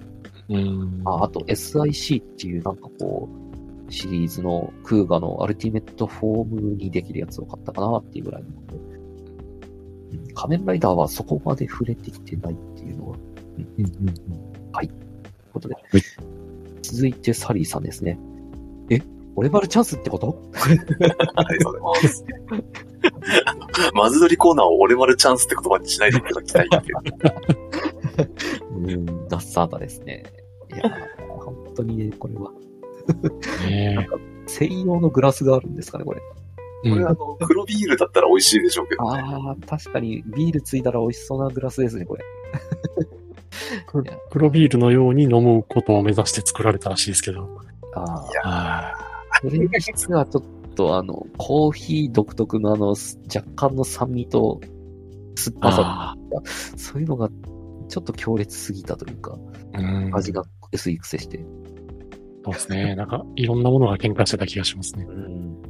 [0.50, 1.02] うん。
[1.04, 3.28] あ、あと SIC っていうなんかこ
[3.88, 8.76] う、シリーズのクーガのアルティメットフォームにできるやつを買ったかなっていうぐらいので。
[8.76, 8.98] うん
[10.38, 12.56] 仮面ライダーはそこまで触れてきてない
[12.88, 13.16] いうのは、
[13.56, 14.90] うんうんうんという
[15.52, 15.74] ことで。
[15.74, 16.02] い
[16.82, 18.18] 続いてサリーさんですね。
[18.90, 19.00] え？
[19.36, 20.42] オレバルチャンスってこと？
[20.54, 20.94] ありがと
[21.70, 22.24] うございます。
[23.94, 27.00] マズドリコーナーを俺丸チャンスって言葉にしないでいただきたいんだけど。
[28.74, 30.24] うん、ダッサータですね。
[30.74, 32.50] いやー、本当にね、これは。
[33.68, 34.08] ね
[34.46, 36.20] 専用のグラスがあるんですかね、これ。
[36.82, 39.20] これあの、黒ビールだったら美味しいでしょうけどね。
[39.20, 42.24] ああ、確かにビールついたら美味しそうなグラスですね、これ。
[43.86, 47.48] く黒ビールのように飲むことを目指して作られたらしいですけど。
[47.94, 48.94] ああい、やは
[49.42, 54.60] これ実はちょっとあの、コーヒー独特のあの、す若干の酸味と
[55.36, 55.60] 酸っい。
[55.60, 56.16] ぱさ、あ
[56.76, 57.28] そういうのが
[57.88, 59.36] ちょっと強烈すぎたというか、
[59.74, 59.78] あ。
[59.78, 60.14] うん。
[60.14, 61.44] 味が薄い癖して。
[62.44, 62.94] そうですね。
[62.94, 65.06] なんか、いろんなものが喧嘩してた気がしますね。
[65.08, 65.24] うん。
[65.24, 65.62] うん。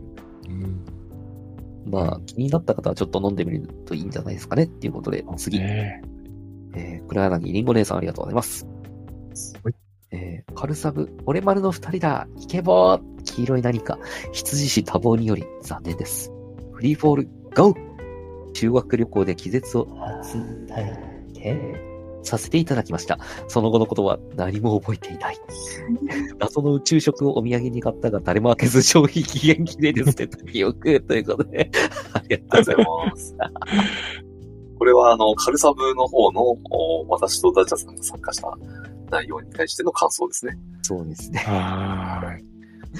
[1.90, 5.58] まあ、気になった方はちょっと飲んでみるといいんじゃないですかねっていうことで、次。
[5.58, 6.02] ね
[6.74, 7.00] え。
[7.02, 8.66] ー、黒柳りんご姉さんありがとうございます。
[9.62, 9.74] はい。
[10.10, 12.28] えー、カルサブ、俺丸の二人だ。
[12.38, 13.02] イケボー。
[13.24, 13.98] 黄色い何か、
[14.32, 16.32] 羊氏多忙により残念です。
[16.72, 17.88] フリーフォール、ゴー。
[18.54, 19.86] 修学旅行で気絶を
[20.24, 21.87] 集め
[22.22, 23.18] させていただきました。
[23.48, 25.36] その後のことは何も覚えていない。
[26.38, 31.70] 謎の宇宙食をお土産に買ったが誰も開けず消費期限切れで捨てた記憶ということで、
[32.12, 33.36] ありがとうございます。
[34.78, 38.56] これはあの、カルサブの方の、お私とダチャさんが参加した
[39.10, 40.56] 内容に対しての感想ですね。
[40.82, 41.40] そうですね。
[41.40, 42.42] はーい。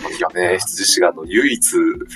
[0.03, 2.07] この日はね、羊氏があの、唯一、ふ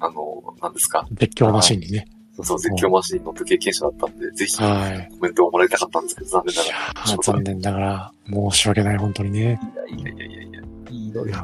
[0.00, 2.06] あの、何ですか、絶叫マシンにね。
[2.40, 5.08] そう、絶叫マシンに乗った経験者だったんで、ぜひコはい。
[5.20, 9.60] メントをもらいたかったんですけど、残念ないがやー残念ながら、申し訳ない、本当にね。
[9.88, 10.14] いやいやら。
[10.14, 10.60] いやいやいや。
[10.90, 11.34] いいのよ。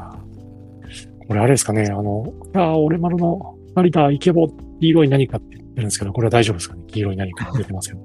[1.27, 7.99] これあれですかね、あの、いやー俺丸の成田イケボ黄色い何かって言ってるんですけど、これは大丈夫ですかね黄色い何か出てますよ。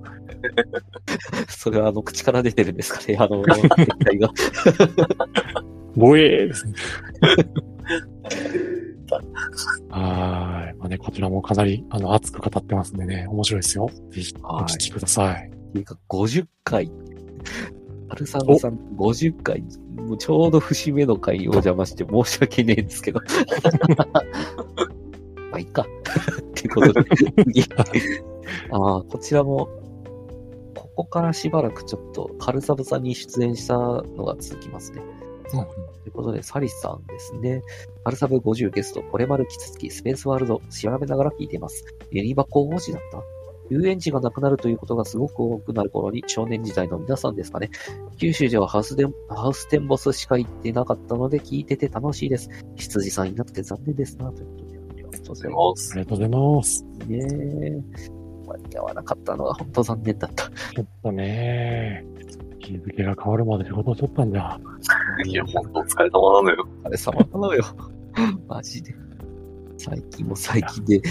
[1.48, 3.66] それはあの、口から出てるんですかねあの、絶
[4.04, 4.30] 対が。
[5.96, 6.74] ボエーですね。
[9.90, 10.78] はーい。
[10.78, 13.90] まあね、こちらもかなり、あの、熱く語ってますんでね、面白いですよ。
[14.10, 15.48] ぜひ、おはい聞きください。
[15.48, 16.90] っていうか、50回。
[18.08, 19.62] アルサンドさん、50回。
[19.96, 23.20] もうちょうど節目の回にお邪魔して申し訳ねえんですけど。
[25.50, 25.86] まあ、いいか。
[26.40, 27.04] っていうことで、
[27.44, 27.64] 次。
[28.70, 29.68] ああ、こちらも、
[30.74, 35.02] ここからしばらくちょっと、カルサブさんに出演したのが続きますね。
[35.62, 35.74] と
[36.06, 37.62] いうことで、サリスさんですね。
[38.04, 41.84] アルサブ50ゲスト、これまるキツツキ、スペースワールド、調べながら聞いています。
[42.10, 43.22] ユニバ候補地だった？
[43.70, 47.70] 遊園地がなくなるということがすごく多くなる頃に少年時代の皆さんですかね。
[48.18, 52.50] 九州ではハウスでハウステンボスしか行ってなかったので聞いてて楽しいです。
[52.76, 54.78] 羊さんいなくて残念ですな、ということで。
[54.78, 56.70] ありがとうございまますありがとうございます。
[56.78, 57.84] すね。
[58.46, 60.44] 間に合わなかったのは本当残念だった。
[60.44, 62.04] ちょっとね、
[62.64, 64.58] 日付が変わるまで仕事を取ったんじゃ。
[65.26, 66.66] いや、ほんとお疲れ様なのよ。
[66.84, 67.64] あれ様なのよ。
[68.48, 68.94] マジで。
[69.76, 71.02] 最近も最近で、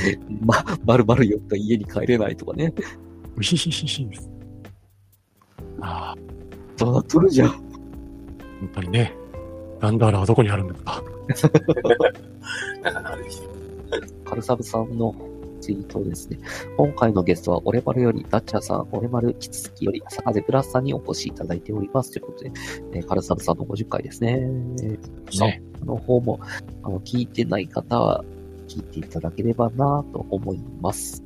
[0.42, 2.74] ま、まるまる4日家に帰れないとかね。
[3.38, 4.08] うひひひひ。
[5.82, 6.18] ああ、
[6.78, 7.48] どうなっとるじゃ？
[7.48, 7.50] ん。
[7.50, 7.62] 本
[8.74, 9.16] 当にね。
[9.80, 11.04] ガンダーラはどこにあるんですか？
[12.84, 13.48] なかなかできて
[14.24, 15.14] カルサブさんの
[15.64, 16.40] ツイートですね。
[16.76, 22.12] 今回のゲストは、オレマルより、ダッチャーさん、オレマルキツツキより、坂瀬プラスさんにお越しいただいております。
[22.12, 22.52] ということで、
[22.96, 24.40] えーカルサブさんの50回ですね。
[25.40, 25.62] ね。
[25.86, 26.40] の方も、
[26.84, 28.26] あの、聞いてない方は、
[28.68, 31.24] 聞いていただければなと思います。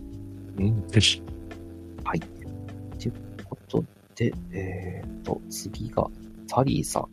[0.59, 1.23] うん、ぜひ。
[2.99, 3.13] という
[3.45, 3.83] こと
[4.15, 6.07] で、えーと、次が、
[6.45, 7.05] サリーさん。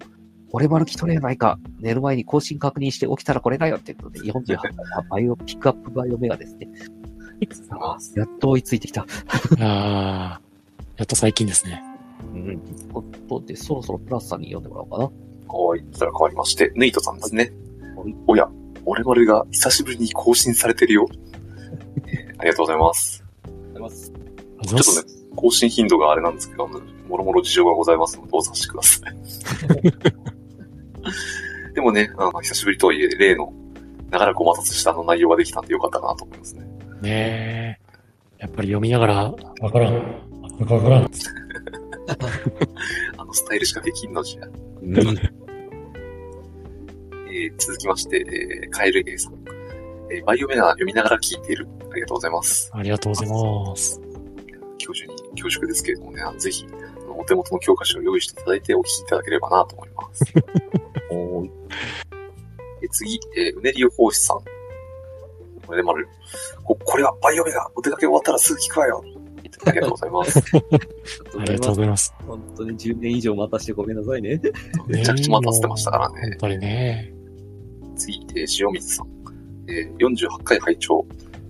[0.56, 1.58] 俺丸来とれやないか。
[1.80, 4.72] 寝る前に更新確認して起きたらこれだよっていうことで、48回
[5.10, 6.68] バイオ、ピックアップバイオメガですね。
[8.16, 9.02] やっと追いついてきた。
[9.60, 10.40] ああ、
[10.96, 11.82] やっと最近ですね。
[12.34, 12.44] うん。
[12.44, 15.04] ということで、そろそろプラスさんに読んでもらおうかな。
[15.58, 15.84] はい。
[15.92, 17.52] そしたら変わりまして、ネイトさんですね
[17.96, 18.14] はい。
[18.26, 18.48] おや、
[18.84, 21.08] 俺丸が久しぶりに更新されてるよ。
[22.06, 23.24] えーありがとうございます。
[23.44, 24.12] ありがとうございます。
[24.66, 26.68] ちょっとね、更新頻度があれなんですけど、
[27.08, 29.14] もろもろ事情がございますので、お察しください。
[31.74, 33.52] でもね、あの、久しぶりとはいえ、例の、
[34.10, 36.66] 長らくお待たせしたあの内容ができたんでよかったかなと思いますね。
[37.04, 37.84] ねえ。
[38.38, 39.94] やっぱり読みながら、わからん。
[39.94, 40.00] わ
[40.66, 41.10] からん。
[43.16, 44.44] あのスタイルしかできんのじゃ。
[44.46, 44.50] う
[44.86, 44.96] ん。
[44.96, 49.34] えー続きまして、えーカエル A さん。
[50.10, 51.66] えーバイオメガ読みながら聞いている。
[51.90, 52.70] ありがとうございます。
[52.74, 54.00] ありがとうございます。
[54.78, 60.24] 教授に恐縮ですけれどもね、あのぜひ、あのお手元の教科書を用意していただいてお聞きいただければなと思います。
[61.10, 61.50] おーい。
[62.82, 64.38] え次、えーうねりよ講師さん。
[65.66, 66.08] これでまる。
[66.64, 69.04] こ、これはバイオメガお出かけ終わったらすぐ聞くわよ
[69.66, 70.38] ありがとうございます。
[71.38, 72.14] ありがとうございます。
[72.26, 74.40] 本当に10年以上待たしてごめんなさいね。
[74.86, 76.20] めちゃくちゃ待たせてましたからね。
[76.20, 77.14] 本当にね。
[77.96, 79.06] 次、えー塩水さん。
[79.68, 81.06] えー48回拝聴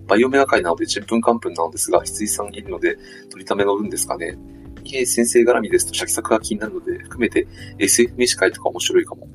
[0.07, 2.95] バイオメガ会なので10分間分なのですが、羊さんいるので、
[3.31, 4.37] 取りための分ですかね。
[4.85, 7.47] えー先生絡みですと、シャキ作が気になるので、含めて
[7.79, 9.27] SF 飯会とか面白いかも。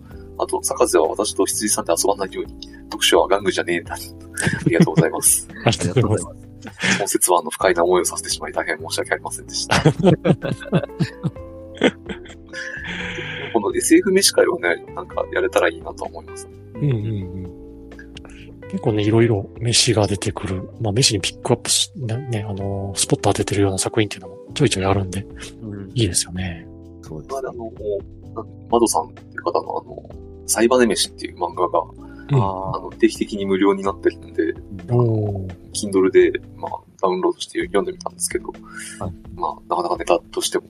[0.43, 3.95] あと、坂瀬は私と羊さんで遊ばないように、読書は玩具じゃねえんだ。
[3.95, 3.99] あ
[4.67, 5.49] りがとうございます。
[5.65, 6.51] ありがとうございまます。
[6.99, 9.83] 本節はあの不快な思いをさせてしまい大変申し訳ありませんでした。
[13.53, 16.49] この SF 飯会をね、なんかやれたらいいなとは思います。
[16.75, 16.91] うんうんう
[17.47, 17.61] ん。
[18.71, 20.71] 結構ね、いろいろ飯が出てくる。
[20.81, 25.27] まあ、飯にピックアップし、ね、ねあのースポット当ててるような作品っていうのもちょいちょいあるんで、
[25.63, 26.67] うん、いいですよね。
[27.03, 34.55] そうですまあ、あの、もうなんマドさんっていう方のあの、サイバネ飯っていう漫画が、うんああの、定期的に無料になってるんで、
[35.73, 40.67] Kindle で、まあ、ダウンロードして読んでみたんですけど、はいまあ、なかなかネタとしても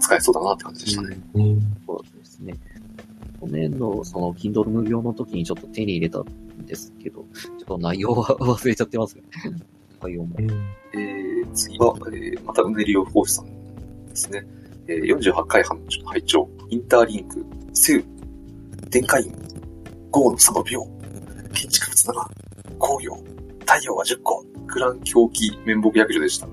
[0.00, 1.18] 使えそうだなって感じでしたね。
[1.34, 1.60] うん。
[1.86, 2.54] そうですね。
[3.40, 6.24] 去年のその Kindle 無料の時にちょっと手に入れたん
[6.64, 9.22] ですけど、ちょっと内容は忘れちゃってますね。
[10.02, 10.42] 内容もう。
[10.42, 10.50] ん。
[10.94, 13.46] えー、次は、えー、またうねりを講師さん
[14.06, 14.46] ですね。
[14.86, 18.04] えー、48回拝聴拝聴インターリンク、セウ、
[18.92, 19.32] 電化院、
[20.10, 20.86] 豪の佐の秒、
[21.54, 22.12] 建築物7、
[22.78, 23.14] 工業、
[23.60, 26.46] 太陽が10個、グラン狂気面目役所でした。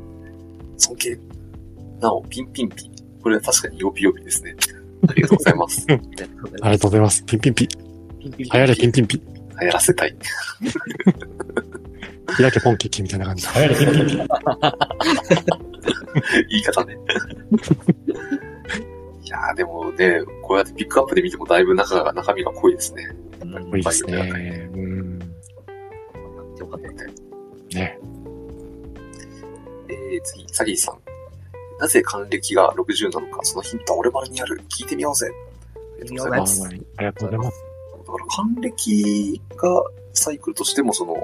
[0.77, 1.19] 尊敬。
[1.99, 2.89] なお、ピンピンピ。
[3.21, 4.55] これは確かに曜日曜日ですね。
[5.09, 5.85] ありがとうございます。
[5.91, 7.25] ありがとうございます。
[7.25, 7.67] ピンピンピ。
[8.21, 9.17] 流行れピンピンピ。
[9.17, 9.23] 流
[9.67, 10.15] 行らせたい。
[12.37, 13.45] 開けポンキッキみたいな感じ。
[13.53, 14.17] 流行れピンピンピ。
[16.51, 16.97] 言い方ね。
[19.29, 23.15] いやーでもね、こうやってピックアップで見てもだいぶ中が、中身が濃いですね。
[23.41, 24.69] うんいいですね。
[24.73, 25.19] うん。
[26.57, 26.95] よかったね。
[27.75, 27.99] ね。
[29.87, 30.97] えー、次、サギーさん。
[31.79, 34.63] なぜ還暦が60なのか、そのヒントは俺丸にある。
[34.67, 35.31] 聞いてみようぜ。
[36.01, 36.61] ありがとうございあます。
[36.61, 37.63] だありがとうございます。
[38.09, 41.15] から還暦がサイクルとしてもその、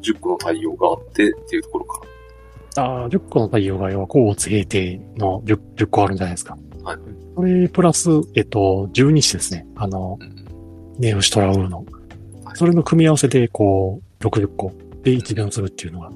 [0.00, 2.00] 10個の対応があってっていうところか
[2.76, 6.56] ああ、10個の太陽が要は甲乙平定の 10, 10個あるんじゃないですか。
[6.86, 6.98] はい。
[7.34, 9.66] これ、プラス、えっと、12子ですね。
[9.74, 10.26] あの、な。
[10.26, 11.00] うん。
[11.00, 11.84] ネウシトラウーの。
[12.54, 14.72] それの組み合わせで、こう、60個
[15.02, 16.10] で一巡するっていうのが、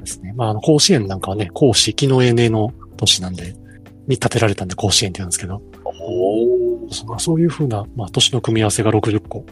[0.00, 0.32] ですね。
[0.34, 3.54] まあ、あの、甲子園なんかはね、甲子、木のエネの年なんで、
[4.08, 6.92] に建てられたんで甲子園って言うんですけど、おー。
[6.92, 9.46] そうそういうふうな、まあ、年の組み合わせが60個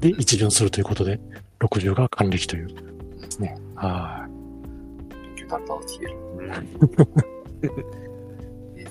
[0.00, 1.20] で一巡するということで、
[1.60, 2.68] 60が還暦という
[3.20, 3.56] ですね。
[3.76, 4.26] は
[7.62, 7.88] 勉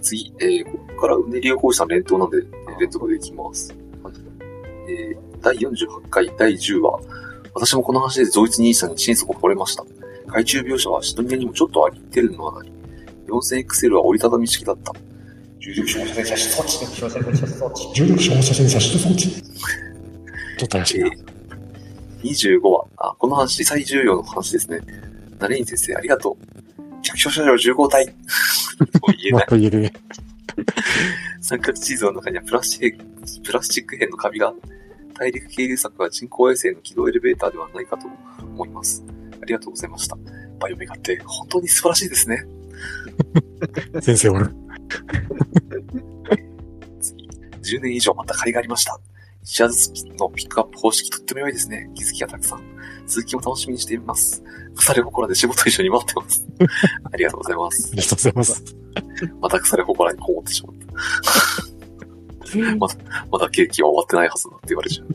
[0.04, 3.74] 次、えーここからうねりを講師さん連投なんで、えー連投でいきます。
[4.88, 7.00] えー第48回第10話。
[7.54, 9.86] 私もこの話でゾイツ兄さんに心底惚れました。
[10.28, 12.72] 海中描写はシドニアにもちょっとありってるのはなり。
[13.28, 14.94] 4000XL は折りたたみ式だった。
[15.60, 16.62] 重力照射線射出装
[17.68, 17.94] 置。
[17.94, 19.30] 重力照射線射出装置。
[19.30, 19.32] い。
[19.32, 21.08] ちょっと怪しいな。
[21.08, 21.34] えー
[22.24, 22.86] 25話。
[22.98, 24.80] あ、この話最重要の話ですね。
[25.40, 26.38] ナレイン先生ありがと
[26.80, 26.83] う。
[27.14, 28.06] 百姓車両10号隊。
[28.06, 28.14] と
[29.08, 29.48] 言えまない。
[29.48, 29.94] た言えるね。
[31.42, 33.06] 三角地図の中にはプラスチック、
[33.44, 34.54] プラスチック片のカビが、
[35.18, 38.08] 大陸系流作は人工衛星の軌道エレベーターではないかと
[38.42, 39.04] 思います。
[39.42, 40.18] ありがとうございました。
[40.60, 42.44] バイオメガって本当に素晴らしいですね。
[44.02, 44.50] 先生おる。
[47.00, 49.00] 次、10年以上また借りがありました。
[49.44, 51.90] 一夜ずつのピックアップ方式とっても良いですね。
[51.96, 52.64] 気づきがたくさん。
[53.06, 54.42] 続きも楽しみにしています。
[54.74, 56.48] 腐れ心で仕事一緒に待ってます。
[57.12, 57.96] ありがとうございますあ。
[57.96, 58.64] りがとうございます。
[59.42, 60.86] また腐れ心にこもってしまった。
[62.78, 62.96] まだ、
[63.32, 65.08] まだケーキは終わってないはずだって言われちゃう。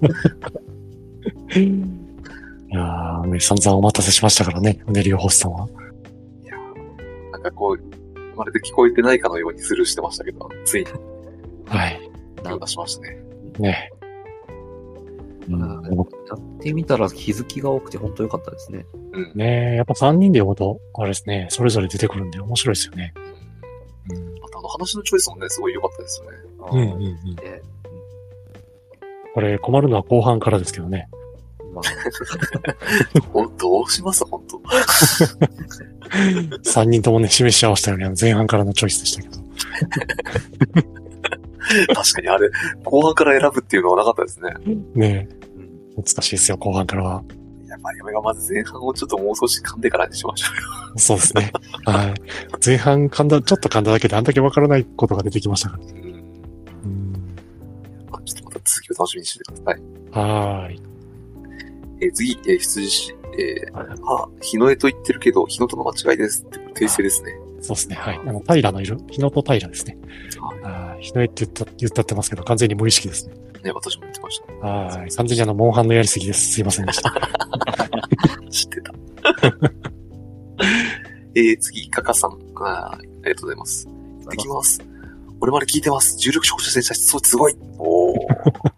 [2.70, 5.66] いやー、ね散々お待たせしましたからね、うねりお星さんは。
[6.42, 10.90] いやーなんかこう、まるで聞こえてないかのようにスルーしてましたけど、ついに
[11.66, 12.10] はい。
[12.42, 13.18] 手を出しましたね。
[13.58, 13.90] ね。
[15.48, 15.66] うん、や
[16.34, 18.86] ってみたら気づきが多くて本当良かったですね。
[19.12, 19.32] うん。
[19.34, 23.14] ねやっぱ3人で読むと、あれですね、それぞれ出てくるんで面白いですよね。
[24.10, 24.34] うん。
[24.40, 26.38] またあの話のチョイスもね、すごい良かったですよね。
[26.72, 27.36] うんうんうん。
[27.36, 27.62] で
[29.34, 31.08] これ困るのは後半からですけどね。
[31.72, 34.24] まあ、 どうします？
[34.24, 34.58] 本当
[36.80, 39.38] 3人ともね、示し合わせたようにあの前半からのチョイスでしたけど。
[41.94, 42.50] 確かにあれ、
[42.84, 44.54] 後半から選ぶっていうのはなかったですね。
[44.94, 47.22] ねうん難しいですよ、後半からは。
[47.66, 50.46] やっぱり嫁がまず前半をちょっともう少し噛んでからにしましょ
[50.94, 51.52] うそうですね。
[51.84, 52.14] はい。
[52.64, 55.84] 前半噛んだ、ちょっと噛んだだけであんだけわからないことが出てきましたから。
[55.84, 55.90] よ。
[56.84, 57.12] うん。
[58.24, 59.82] ちょっとまた続きを楽しみにしててください。
[60.12, 60.82] はーい。
[62.00, 67.34] えー次、えー羊氏、えー、あ、日の絵と言ってるけど、日のとの間違いですって、訂正ですね。
[67.60, 67.96] そうですね。
[67.96, 68.20] はい。
[68.26, 69.98] あの、平のいる、日野と平ですね。
[70.62, 71.02] はい。
[71.02, 73.34] 日の絵って言った、言ったってますけど、完全に無意識ですね。
[73.64, 74.66] ね、私も言ってました。
[74.66, 75.10] はい。
[75.10, 76.52] 完全にあの、モンハンのやりすぎです。
[76.52, 77.10] すいませんでした。
[78.50, 78.92] 知ってた。
[81.34, 82.30] えー、次、カカさん。
[82.56, 83.86] あーありがとうございます。
[84.26, 84.80] ってきます。
[85.40, 86.16] 俺まで聞いてます。
[86.18, 87.56] 重力照射線射出装置すごい。
[87.78, 88.16] おー。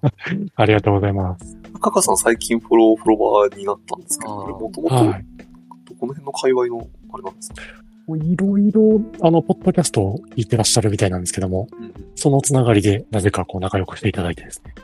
[0.56, 1.56] ありがとうございます。
[1.80, 5.24] カカさん最近フォロー、フォロワーになったんですけど、れもともと、はい。
[5.98, 7.62] この辺の界隈の、あれなんですか？
[8.16, 11.92] いろいろ、あの、ポッドキャストを聞いてらっしゃるみたいなんですけども、うん。
[12.14, 14.74] そのつながりで、なぜかこう仲良くしていただいてですね。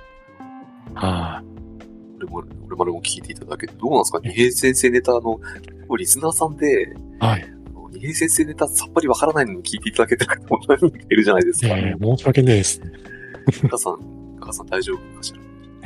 [0.94, 1.42] は
[2.18, 4.20] 俺も、俺までも聞いていただけて、どうなんですか？
[4.22, 5.38] 二平先生ネタの、
[5.98, 6.86] リスナーさんで、い。
[7.18, 7.46] はい。
[7.92, 10.60] 二平先生ネタさっぱりわからないのに聞いていただけてる方も
[11.08, 11.68] いるじゃないですか。
[11.76, 12.80] えー、申し訳ないです。
[13.62, 15.38] カカさん、カカさん大丈夫かしら？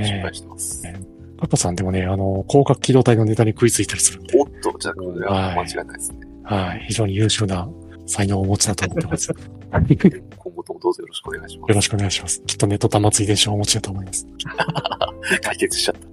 [0.04, 0.82] 心え配してます。
[0.86, 0.94] え
[1.36, 6.18] パパさんでもね、あの、広角機動隊のネタに食いついたりするんで、おっと、じゃあこれは間違いないですね。
[6.44, 6.84] はい。
[6.88, 7.68] 非常に優秀な
[8.06, 9.28] 才能をお持ちだと思ってます。
[9.30, 9.36] よ
[10.36, 11.74] 今後ともどうぞよろしくお願いします。
[11.74, 12.42] ろしくお願いします。
[12.42, 14.26] きっとネット端末遺伝子をお持ちだと思います。
[15.42, 16.00] 解決しちゃった。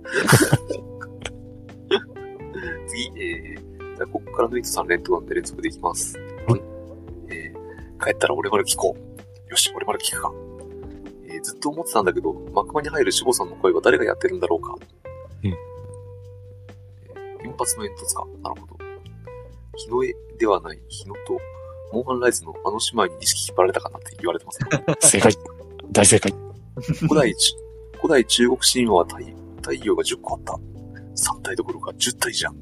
[2.87, 6.17] 次、えー、じゃあここからのイトさん連投なんで連続でいきます。
[6.47, 6.61] はい。
[7.29, 9.49] えー、帰ったら俺まで聞こう。
[9.49, 10.31] よし、俺まで聞くか。
[11.29, 14.75] えー、ずっと思ってたんだけど、幕間に入る守護さんの声は誰がやってるんだろうか。
[15.43, 15.57] うんえー
[17.39, 18.25] 原発の煙突か。
[18.43, 18.76] なるほど。
[19.77, 21.39] 日の絵ではない日野と、
[21.93, 24.69] モンハンライズのあの姉妹に意識引っ張られたかなって言われてますね。
[24.99, 25.33] 正解。
[25.91, 26.33] 大正解。
[27.07, 27.53] 古代中、
[28.01, 29.17] 古代中国神話は太
[29.57, 30.53] 太陽が10個あった。
[31.17, 32.55] 3体どころか10体じゃん。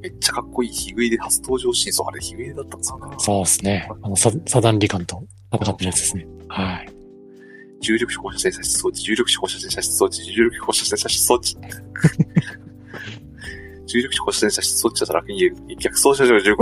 [0.00, 3.16] めっちゃかっこいいヒグイで初登場シーン、そう、あれヒグイだったんですかね。
[3.18, 3.88] そうですね。
[4.02, 6.26] あの、ササダンリカンと戦ってるやつですね。
[6.48, 6.88] はい。
[7.80, 11.56] 重力放射線射出装置、重力放射線射出装置、重力放射線射出装置。
[13.88, 15.56] 重力放射線射出装置だったら楽に言える。
[15.78, 16.56] 逆走車上15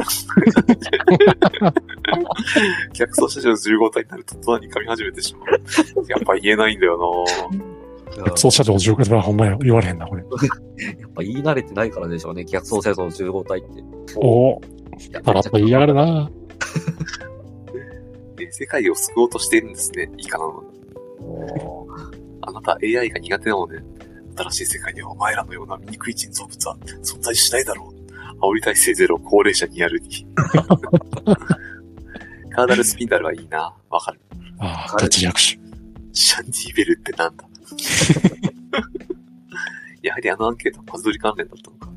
[2.94, 5.46] 逆走車上15体になると隣に噛み始めてしまう。
[6.08, 7.24] やっぱ言えないんだよ
[8.36, 10.22] そう車上15はほんまや言われへんな、これ。
[11.00, 12.44] やっぱ言い慣れてないからでしょうね。
[12.44, 13.68] 逆走戦争の15体って。
[14.16, 14.60] おお
[14.98, 16.30] いやパラッと言いやがるな。
[18.50, 20.10] 世界を救おうとしているんですね。
[20.16, 20.76] いいかなのに。
[22.42, 23.82] あなた AI が苦手なので、
[24.36, 27.96] 新しい世界ではお前らのような醜い人造物は存在しないだろう。
[28.40, 30.26] 煽り体制ゼロ、高齢者にやるに。
[32.50, 33.74] カーダルスピンダルはいいな。
[33.88, 34.20] わかる。
[34.58, 35.58] ああ、ガチ略手。
[36.12, 37.44] シャンディベルってなんだ？
[40.02, 41.90] やはりあのアンケートはパズドリ関連だったのか。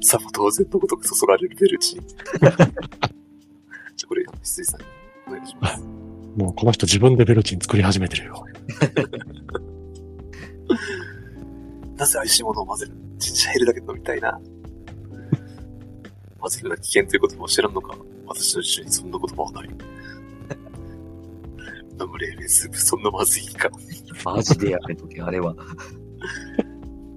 [0.00, 2.00] さも当然のごとくそそられるベルチー。
[2.08, 4.86] じゃあこれ、羊さんに
[5.26, 5.82] お願いします。
[6.36, 8.46] もうこの人自分でベルチン作り始めてるよ。
[11.96, 12.92] なぜ美味しいものを混ぜる？
[13.18, 14.40] ちっちゃいヘルだけ飲みたいな。
[16.38, 17.96] 混ぜるのは危険ということも知らんのか？
[18.26, 19.68] 私の一緒にそんな言葉はない。
[22.00, 23.68] 飲む冷麺スープそんなまずいか？
[24.24, 25.54] マジでやめとけ、あれは。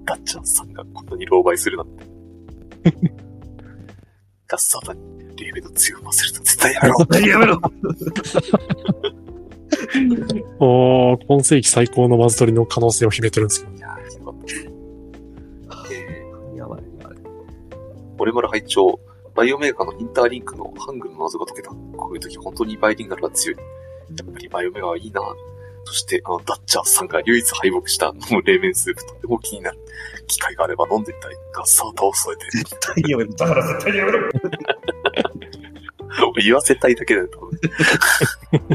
[0.04, 2.04] ダッチャンさんがこんなに狼狽するなんて。
[4.48, 5.00] ガッサータに
[5.36, 7.60] 冷麺の強を混ぜると絶対やめろやめろ
[10.64, 13.70] おー、今世紀最高のマズ取りの可能性を秘めてるんですよ。
[13.76, 15.92] いやー、よかった。
[15.92, 17.18] えー、やばい、やばい。
[18.16, 19.00] 俺まで拝聴
[19.34, 21.70] バイオメーカーのインターリンクのハングルの謎が解けた。
[21.70, 23.56] こういう時本当にバイリンガルが強い。
[23.56, 23.64] や
[24.24, 25.20] っぱりバイオメガはいいな
[25.84, 29.78] そして、あの、ダッチャーさんが唯一敗北した飲む冷麺スープとても気になる。
[30.28, 31.34] 機会があれば飲んでみたい。
[31.52, 32.58] ガッサータを添えて。
[32.58, 33.32] 絶対やめろ。
[33.32, 34.18] だから絶対やめろ。
[36.30, 37.58] 俺 言わせたいだけだよ、多分。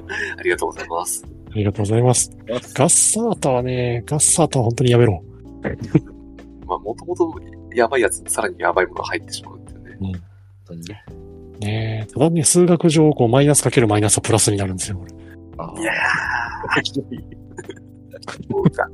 [0.38, 1.24] ありがとうございます。
[1.58, 2.30] ありがとうございます。
[2.46, 5.24] ガッサータはね、ガッサータは本当にやめろ。
[6.68, 7.34] まあ、もともと
[7.74, 9.98] やばいやつにさらにやばいものが入ってしまうんだよね。
[10.00, 10.14] 本
[10.66, 11.04] 当にね。
[11.60, 15.12] ねえ、ただね、数学上、こう、マイナスかけるマイナスはプラスになるんですよ、これ。
[15.58, 17.06] あいやーひどい
[18.48, 18.88] そうか。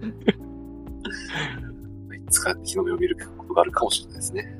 [2.16, 4.58] いつか日の目を見ることがあるかもしれないですね。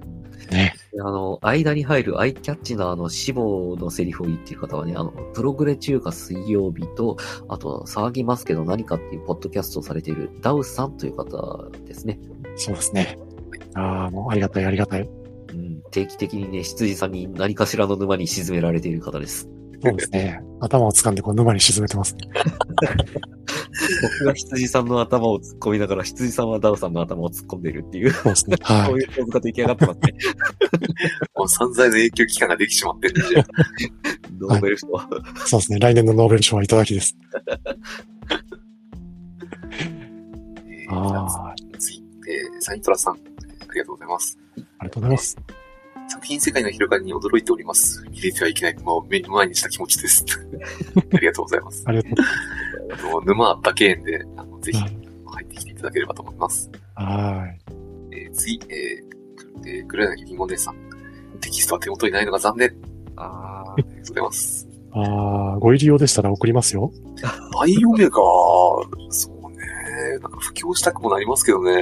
[0.51, 0.75] ね。
[1.01, 7.17] あの、間に入るアイキャッチなあの、死亡のセリフを言っている方はね、あの、プログレ中華水曜日と、
[7.49, 12.21] あと、騒ぎますけど何かっていうポッドキャストをされているダウさんという方ですね。
[12.57, 13.19] そうですね。
[13.75, 15.09] ああ、もうありがたい、ありがたい。
[15.53, 19.49] うん、定期的にね、羊さんに何かしらの沼に沈められている方です。
[19.83, 20.41] そうですね。
[20.61, 22.29] 頭を掴んで、こう、沼に沈めてますね。
[24.03, 28.57] 僕が羊さんの頭を突っ込みながら、羊さんはダウさんの頭を突っ込んでいるっていう、そうですね。
[28.63, 29.03] はこうい。
[29.03, 30.15] いう構図が出来上がってますね。
[31.37, 33.45] もう散々の影響期間ができてしまってるんで、
[34.41, 35.09] ノーベル賞は。
[35.47, 35.79] そうですね。
[35.81, 37.17] 来年のノーベル賞はいただきです。
[40.69, 43.17] えーああ、次、えーサイントラさん、あ
[43.75, 44.39] りがとうございます。
[44.57, 45.37] ありがとうございます。
[46.13, 48.05] 作品世界の広がりに驚いております。
[48.11, 50.27] 見れてはいけない沼を目の前にした気持ちです。
[51.15, 51.85] ありがとうございます。
[51.87, 52.13] ありがとう
[52.93, 56.71] あの沼あったけえんで、あのぜひはい入ってきていただければと思います。
[56.97, 57.47] は
[58.11, 60.77] えー次、えー、えー、黒柳りんご姉さん。
[61.41, 62.77] テキストは手元にないのが残念。
[63.17, 64.69] あとうございます。
[64.91, 66.93] ああ、ご入り用でしたら送りますよ。
[67.59, 68.11] バイオメガ、
[69.09, 69.42] そう
[69.93, 70.19] ね。
[70.19, 71.73] なんか布教したくもなりますけどね。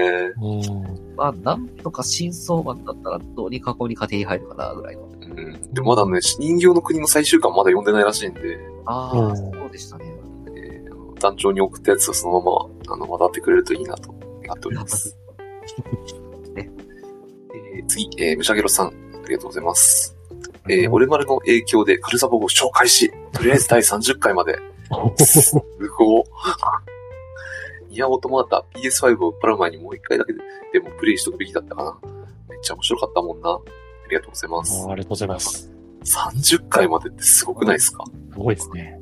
[0.40, 1.14] うん。
[1.16, 5.02] まあ、なんとか真相版だったらどうにかこうにか手に入るかな、ぐらいの。
[5.02, 5.72] うん。
[5.72, 10.12] でもまだね、人形の国の最終巻まだ読んでないらしいんで、ああ、うんそうでしたね。
[10.56, 10.90] えー
[11.20, 12.52] 団長に送ったやつをそのま
[12.88, 14.10] ま、あの、渡ってくれるといいなと
[14.42, 15.14] 願っております。
[16.54, 16.70] ね
[17.76, 18.92] えー次、えー、ムシャゲロさん、あ
[19.28, 20.16] りがとうございます。
[20.68, 24.58] えー、俺丸の影響でカルサボを紹介し、とりあえず第30回まで、
[25.18, 25.54] す
[25.98, 26.24] ごい。
[28.00, 30.38] ニヤオートマータ PS5 をパラ前にもう一回だけで
[30.72, 31.98] でもプレイしとくべきだったかな。
[32.48, 33.50] めっちゃ面白かったもんな。
[33.50, 33.60] あ
[34.08, 34.86] りがとうございます。
[34.88, 35.70] ありがとうございます。
[36.04, 38.04] 30回までってすごくないですか？
[38.32, 38.98] すごいですね。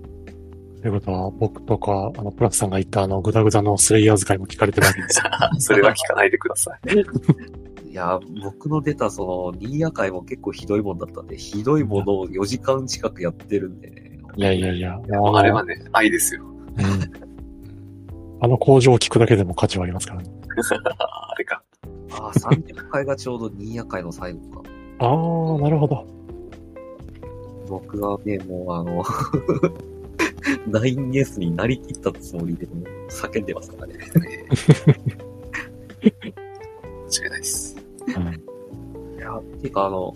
[0.83, 5.25] ということは、僕とか、あの、プラスさんが言ったあの、グダグダのスレイヤー使いも聞かれてるわけですよ。
[5.61, 6.91] それは聞かないでください。
[7.91, 14.19] いや、僕の出たその、ニーヤ会も結構ひどいもんだったんで、ひどいものを4時間近くやってるんでね。
[14.37, 14.99] いやいやいや。
[15.35, 16.43] あれはね、愛ですよ。
[16.45, 17.28] うん
[18.41, 20.31] あの工場を聞くだけでも価値はありますからね。
[20.99, 21.63] あれか。
[22.13, 24.69] ああ、30回がちょうどニーヤ会の最後か。
[25.01, 26.07] ああ、なるほど。
[27.69, 29.05] 僕はね、もうあの、
[30.71, 33.99] 9S になりきったつもりでもう叫んでますからね。
[34.05, 34.17] 間
[36.05, 37.77] 違いないです。
[38.07, 38.15] うん
[39.19, 40.15] いや、ていうかあの、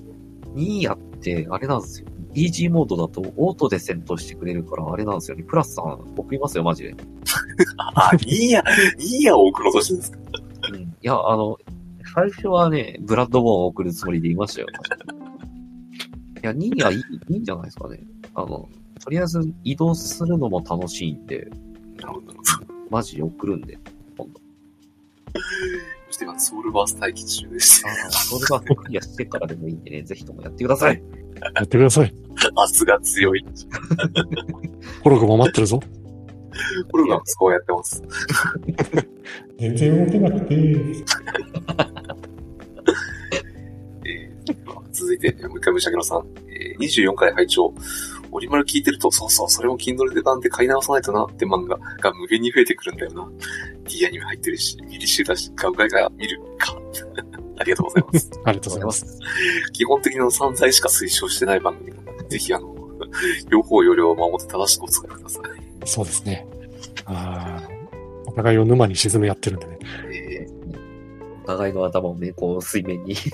[0.55, 2.09] ニーヤってあれなんですよ。
[2.35, 5.43] イージーモードだとオートで戦闘してくれるからあれなんですよね。
[5.43, 5.85] プラスさん
[6.17, 6.95] 送りますよ、マジで。
[7.95, 8.65] あ、いいや、
[8.99, 10.19] いいやを送ろうとしてるんですか
[10.73, 10.81] うん。
[10.83, 11.59] いや、あの、
[12.15, 14.67] 最初はね、ブラッドボーンを送るつもりでいましたよ。
[16.43, 18.03] いや、ニーヤいい、いいんじゃないですかね。
[18.35, 18.69] あの、
[19.03, 21.49] とりあえず移動するのも楽しいんで、
[22.01, 22.35] なるほど。
[22.91, 23.79] マジで送るんで。
[24.17, 24.41] 今度。
[26.23, 31.03] 今、ソウルバース待機中でして、ああ、それはクリアしてからでもいいんでね、ぜひともやってください。
[31.55, 32.15] やってください。
[32.57, 33.45] 圧が強い。
[35.03, 35.81] コログも待ってるぞ。
[36.91, 38.03] これがそうやってます。
[39.59, 40.55] 全然動けなくて、
[44.05, 44.63] えー
[44.93, 46.27] 続いて、もう一回、むしゃげろさん。
[46.49, 47.73] えー24回拝聴
[48.33, 53.29] オリマル聞いてると、そうそう、それも Kindle で版で買い直さないとなって漫画が無限に増えてくるんだよな。
[53.85, 56.77] D アニメ入ってるし、ミリシュだし、ガウガイが見るか。
[57.59, 58.31] ありがとうございます。
[58.45, 59.19] ありがとうございます。
[59.73, 62.75] 基本的な散財しか推奨してない番組なので、ぜひあの、
[63.51, 65.43] 両方要領を守って正しくお使いください。
[65.87, 66.47] そうですね。
[67.05, 67.83] あー
[68.27, 69.79] お互いを沼に沈め合ってるんでね。
[70.11, 70.47] え
[71.45, 73.15] お互いの頭をね、こう水面に。
[73.15, 73.31] ー、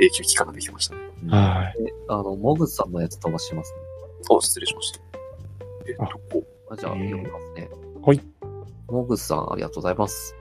[0.00, 1.03] 永久期間ができましたね。
[1.28, 1.84] はい。
[1.84, 3.78] であの、モグさんのやつ飛ばしますね。
[4.30, 5.00] あ、失礼しました。
[5.86, 6.04] えっと、
[6.70, 7.70] あじゃあ、えー読みますね。
[8.02, 8.20] はい。
[8.88, 10.34] モグさん、ありがとうございます。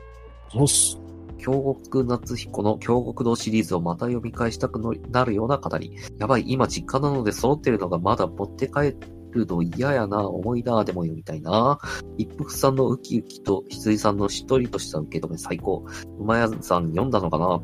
[0.51, 0.99] そうっす。
[1.37, 4.79] 京極夏彦の京極堂シリーズをまた読み返したく
[5.11, 5.97] なるような語り。
[6.17, 8.95] やばい、今実家なので揃ってるのがまだ持って帰
[9.31, 11.79] るの嫌やな、重いな、でも読みたいな。
[12.17, 15.83] 一服さんのウキウキと羊さんのしっとりとした受け止め最高。
[16.17, 17.61] 馬屋さん読んだのかな？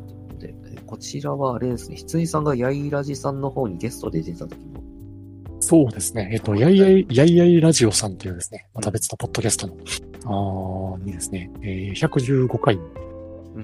[0.90, 4.82] こちらはあれですね、羊さんがヤイラジさんの方にゲストで出た時の。
[5.60, 6.30] そうですね。
[6.32, 9.76] えっと、やいやい、やいやいラジオさんというですね、また別のポッドキャストの、
[10.24, 12.74] あーにですね、えー、115回、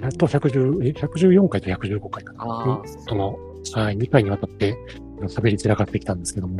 [0.01, 2.45] やっと110、え、114回と115回かな。
[2.45, 3.37] ああ、その、
[3.73, 4.79] はい、2回にわたって
[5.23, 6.59] 喋り散らかってきたんですけども、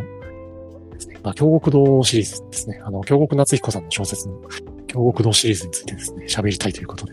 [0.95, 2.81] ですね、まあ、京極堂シリーズですね。
[2.85, 4.41] あの、京極夏彦さんの小説の
[4.89, 7.13] 京極堂シリーズについてですね、喋りたいということで、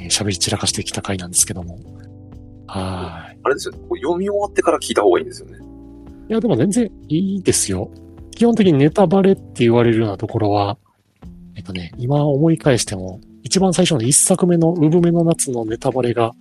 [0.00, 1.78] えー喋り散らかしてきた回なんですけども、
[2.80, 3.78] はあれですよね。
[3.80, 5.58] こう読み終わってから聞いた方がいいんですよね。
[5.58, 6.30] い。
[6.30, 7.90] いや、でも全然いいですよ。
[8.30, 10.78] 基本的にネタバレって言われるようなところは、
[11.54, 16.32] えっとね、今思い返しても、一番最初の一作目の産めの夏のネタバレが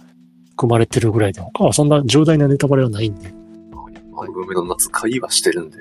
[0.51, 5.79] 含まれてるぐらいで、他はそんな重大なネタバレはないんで、あの、梅の夏会はしてるんで、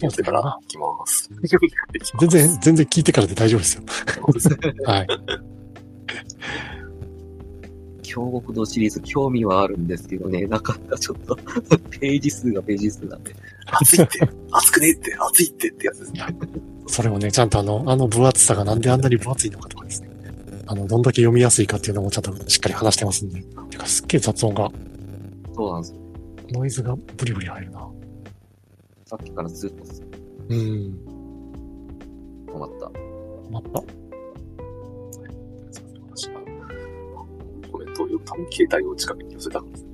[0.00, 1.28] やってから行きます。
[2.18, 3.82] 全然、全然聞いてからで大丈夫ですよ。
[4.86, 5.06] はい。
[8.14, 11.34] 京極堂シリーズ興味はあるんですけどね、なかなかちょっと
[11.98, 13.34] ページ数がページ数なんで。
[13.66, 14.20] 暑いって、
[14.52, 16.20] 暑くねえって、暑いってってやつですね。
[16.86, 20.10] それをね、ちゃんとあの、あの分厚さがなんであんなに分厚いのかとかですね。
[20.66, 23.42] あの、どんだけ読みやすいかっていうのもちゃんとしっかり話してますんで。
[23.70, 24.70] てか、すっげえ雑音が、
[25.54, 25.98] そうなんですよ。
[26.52, 27.88] ノイズがブリブリ入るな。
[29.06, 29.84] さっきからずっと
[30.50, 30.98] うん。
[32.46, 32.90] 止まった。
[33.50, 34.03] また。
[37.96, 39.86] コメントを読むために携帯を近くに寄せたんです。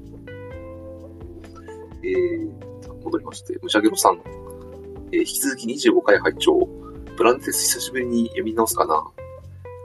[2.03, 4.21] えー、戻りまして、むしゃげろさん。
[5.13, 6.69] えー引き続き25回拝聴
[7.17, 9.03] ブランテス久しぶりに読み直すかな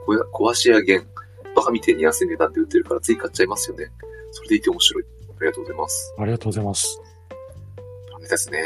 [0.06, 1.06] こや壊しや弦。
[1.54, 3.90] バカみてえに安い値段で売ってるからつい買っちゃいますよね。
[4.30, 5.04] それでいて面白い。
[5.04, 6.14] ありがとうございます。
[6.18, 7.00] ありがとうございます。
[8.06, 8.62] ブランたいですね。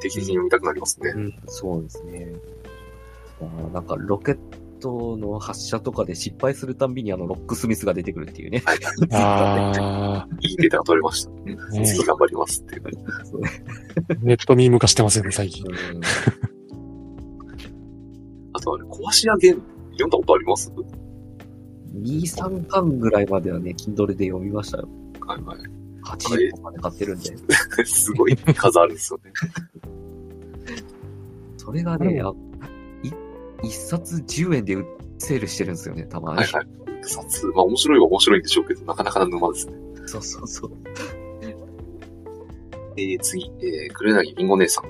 [0.00, 1.10] 定期的に読みたくなりますね。
[1.10, 2.32] うん、そうですね。
[3.72, 4.38] なんか、ロケッ
[4.78, 8.62] トの発射とかで失敗するたんびにあの、ロックスミスが出てくるっていうね。
[8.64, 8.78] はい。
[9.12, 11.30] あいいデータが取れました。
[11.30, 11.34] あ、
[11.70, 12.82] ね次頑張りますっていう。
[14.22, 15.64] ネットミーム化してますよね、最近。
[15.66, 16.00] うん
[18.58, 20.72] あとあれ、壊し屋ゲーム読んだことあります
[21.94, 24.88] ？2、3巻ぐらいまではね、Kindle で読みましたよ。
[25.20, 25.58] はいはい。
[26.04, 27.36] 80個まで買ってるんで。
[27.86, 29.32] すごい数あるんですよね。
[31.56, 32.22] それがね、
[33.62, 34.84] 一冊10円で売
[35.18, 36.38] セールしてるんですよね、たまに。
[36.38, 36.66] はいはい。
[37.02, 39.72] 冊、まあ面白いは面白いんでしょうけど、なかなかな沼ですね。
[40.06, 40.70] そうそうそう。
[42.96, 44.84] えー、次、えー、黒柳りんご姉さん。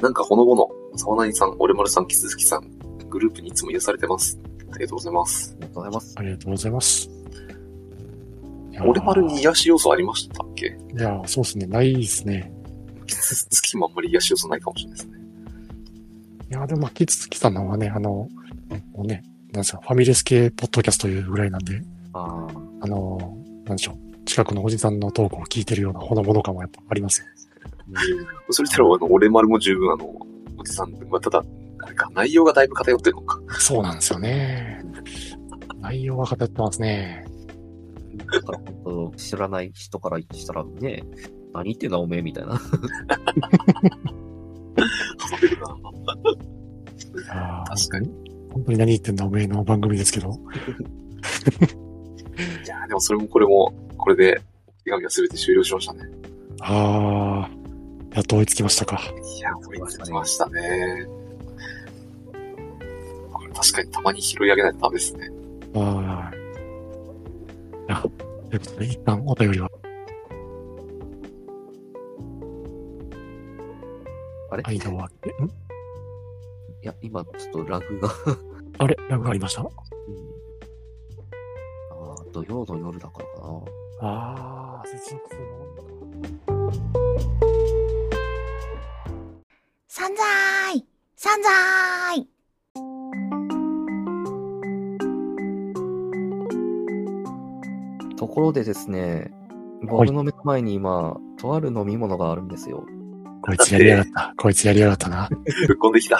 [0.00, 2.64] なんかほのぼの、沢谷さん、俺丸さん、キスズキさん、
[3.08, 4.38] グループにいつも癒されてます。
[4.72, 5.56] ありがとうございます。
[5.58, 6.14] ありがとうございます。
[6.16, 7.10] ありがとうございます。
[8.82, 10.66] 俺丸に癒し要素ありましたっけ？
[10.66, 11.66] いやー、そうですね。
[11.66, 12.50] ないですね。
[13.06, 15.19] キスズキもあんまり癒し要素ないかもしれないですね。
[16.50, 18.28] いやー、でも、まあ、キツツキさんのはね、あの、
[18.92, 19.22] もうね、
[19.52, 21.80] なんですか、ファミレス系ポッドキャストというぐらいなんで、
[22.12, 22.48] ああ、
[22.82, 24.24] あのー、なんでしょう。
[24.24, 27.26] 近くのおじさんのトークを聞いてるようなほのぼの感もやっぱありますよ。
[28.50, 30.06] それたら、あの、俺丸も十分あの、
[30.58, 31.44] おじさん、まあ、ただ、
[31.78, 33.40] あれか、内容がだいぶ偏ってるのか。
[33.58, 34.84] そうなんですよね。
[35.80, 37.24] 内容は偏ってますね。
[38.32, 41.04] だから本当、知らない人からしたらね、
[41.54, 42.60] 何言ってんだおめえみたいな。
[47.66, 48.10] 確かに。
[48.52, 50.30] 本当に何言ってんだおめえの番組ですけど。
[52.64, 54.40] いやーでもそれもこれも、これで、
[54.84, 56.00] 手紙は全て終了しましたね。
[56.60, 59.00] あー、やっと追いつきましたか。
[59.36, 61.06] いや、追いつきましたね。
[63.32, 65.30] これ確かにたまに拾い上げないとダメですね。
[65.74, 66.40] はーい。
[67.86, 69.70] いや、ということで、一旦お便りは、
[74.50, 74.74] あれ？
[74.74, 75.50] い間を空けて、ん
[76.82, 78.08] や、今ちょっとラグが。
[78.78, 78.96] あれ？
[79.08, 79.62] ラグがありました？
[79.62, 79.68] うん。
[79.68, 79.70] あ
[82.18, 83.62] あ、土曜の夜だからかな。
[84.02, 85.42] あー、接続する
[89.88, 90.86] 散財！
[91.16, 92.26] 散財！
[98.16, 99.30] ところでですね、
[99.86, 102.84] 僕の目の前に今、とある飲み物があるんですよ。
[103.42, 104.34] こいつやりやがった。
[104.36, 105.28] こいつやりやがったな。
[105.66, 106.18] ぶっこんできた。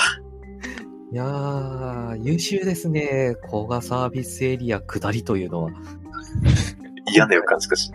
[1.13, 3.35] いやー、優秀ですね。
[3.51, 5.71] 古賀サービスエリア下りというのは。
[7.13, 7.91] 嫌な予感しかし。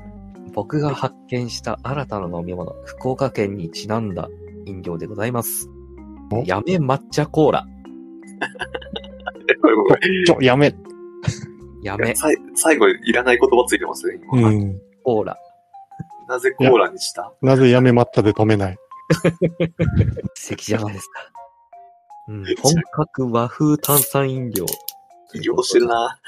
[0.54, 4.30] 僕が発見した新たな飲み物、福岡県にちなんだ
[4.66, 5.70] 飲料でございます
[6.32, 6.44] お？
[6.44, 7.66] やめ抹茶コーラ。
[10.26, 10.74] ちょ、やめ。
[11.84, 14.50] やめさい最後、いらない言葉ついてますね、今。
[14.50, 14.80] うん。
[15.04, 15.38] コーラ。
[16.28, 17.32] なぜコーラにした？
[17.42, 18.78] なぜやめまったで止めない？
[20.36, 21.32] 関じゃないですか。
[22.28, 24.66] うん、本格和風炭酸飲料。
[25.32, 26.20] 起業してるな。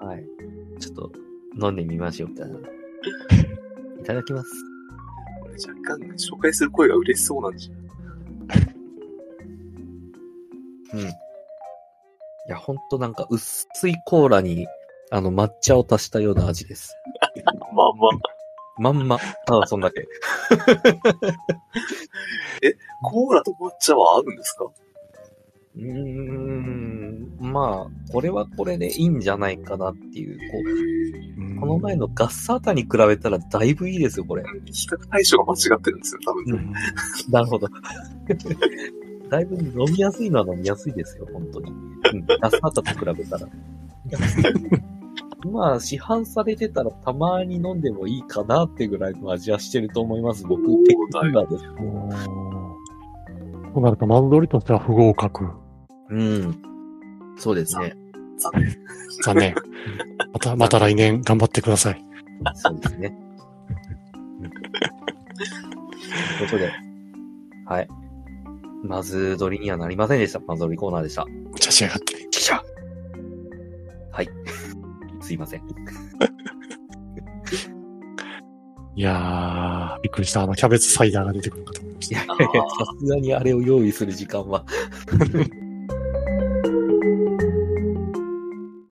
[0.00, 0.24] はい。
[0.80, 1.12] ちょっと
[1.60, 2.30] 飲んでみましょう。
[2.30, 4.50] いただきます。
[5.66, 7.84] 若干、紹介する声が嬉しそうなんじゃ。
[10.94, 11.00] うん。
[11.00, 11.04] い
[12.48, 14.66] や、ほんとなんか薄いコーラに、
[15.10, 16.96] あの、抹茶を足したような味です。
[17.74, 18.33] まあまあ、
[18.78, 19.18] まんま。
[19.46, 20.08] ただそんだけ。
[23.02, 24.64] コーラと抹茶は合うんですか？
[25.76, 27.36] うーん。
[27.40, 30.58] まあ、これはこれでいいんじゃないかなっていう、こ
[31.56, 34.44] う、この前のガッサータに比べたらだいぶいいですよ、これ。
[34.66, 36.44] 比較対象が間違ってるんですよ、多分。
[36.54, 36.72] うん。
[37.32, 37.68] なるほど。
[39.30, 41.72] だいぶ飲みやすいのは飲みやすいですよ、本当に。
[41.72, 43.48] うん、ガッサータと比べたら。
[45.50, 50.44] まあ、市販されてたらたまに飲んでもいいかなってぐらいの味はしてると思います。
[50.44, 51.64] 僕的にはです。
[51.78, 52.44] おー
[53.74, 55.48] そうなると、マウンドリとしては不合格。
[56.10, 56.62] うん。
[57.36, 57.96] そうですね。
[58.38, 58.76] 残念。
[59.22, 59.54] 残念。
[60.32, 62.04] また、また来年頑張ってください。
[62.54, 63.16] そうですね。
[64.40, 64.50] うん
[66.38, 66.72] ということで、
[67.66, 67.88] はい。
[68.84, 70.40] まず取りにはなりませんでした。
[70.40, 71.24] まず取りコーナーでした。
[71.26, 72.24] 無茶しやがって。
[74.14, 74.28] はい。
[75.24, 75.62] すいません。
[78.96, 80.42] いやー、びっくりした。
[80.42, 82.14] あの、キャベツサイダーが出てくるのかと思いました。
[82.14, 82.36] いや、さ
[83.00, 84.64] すがにあれを用意する時間は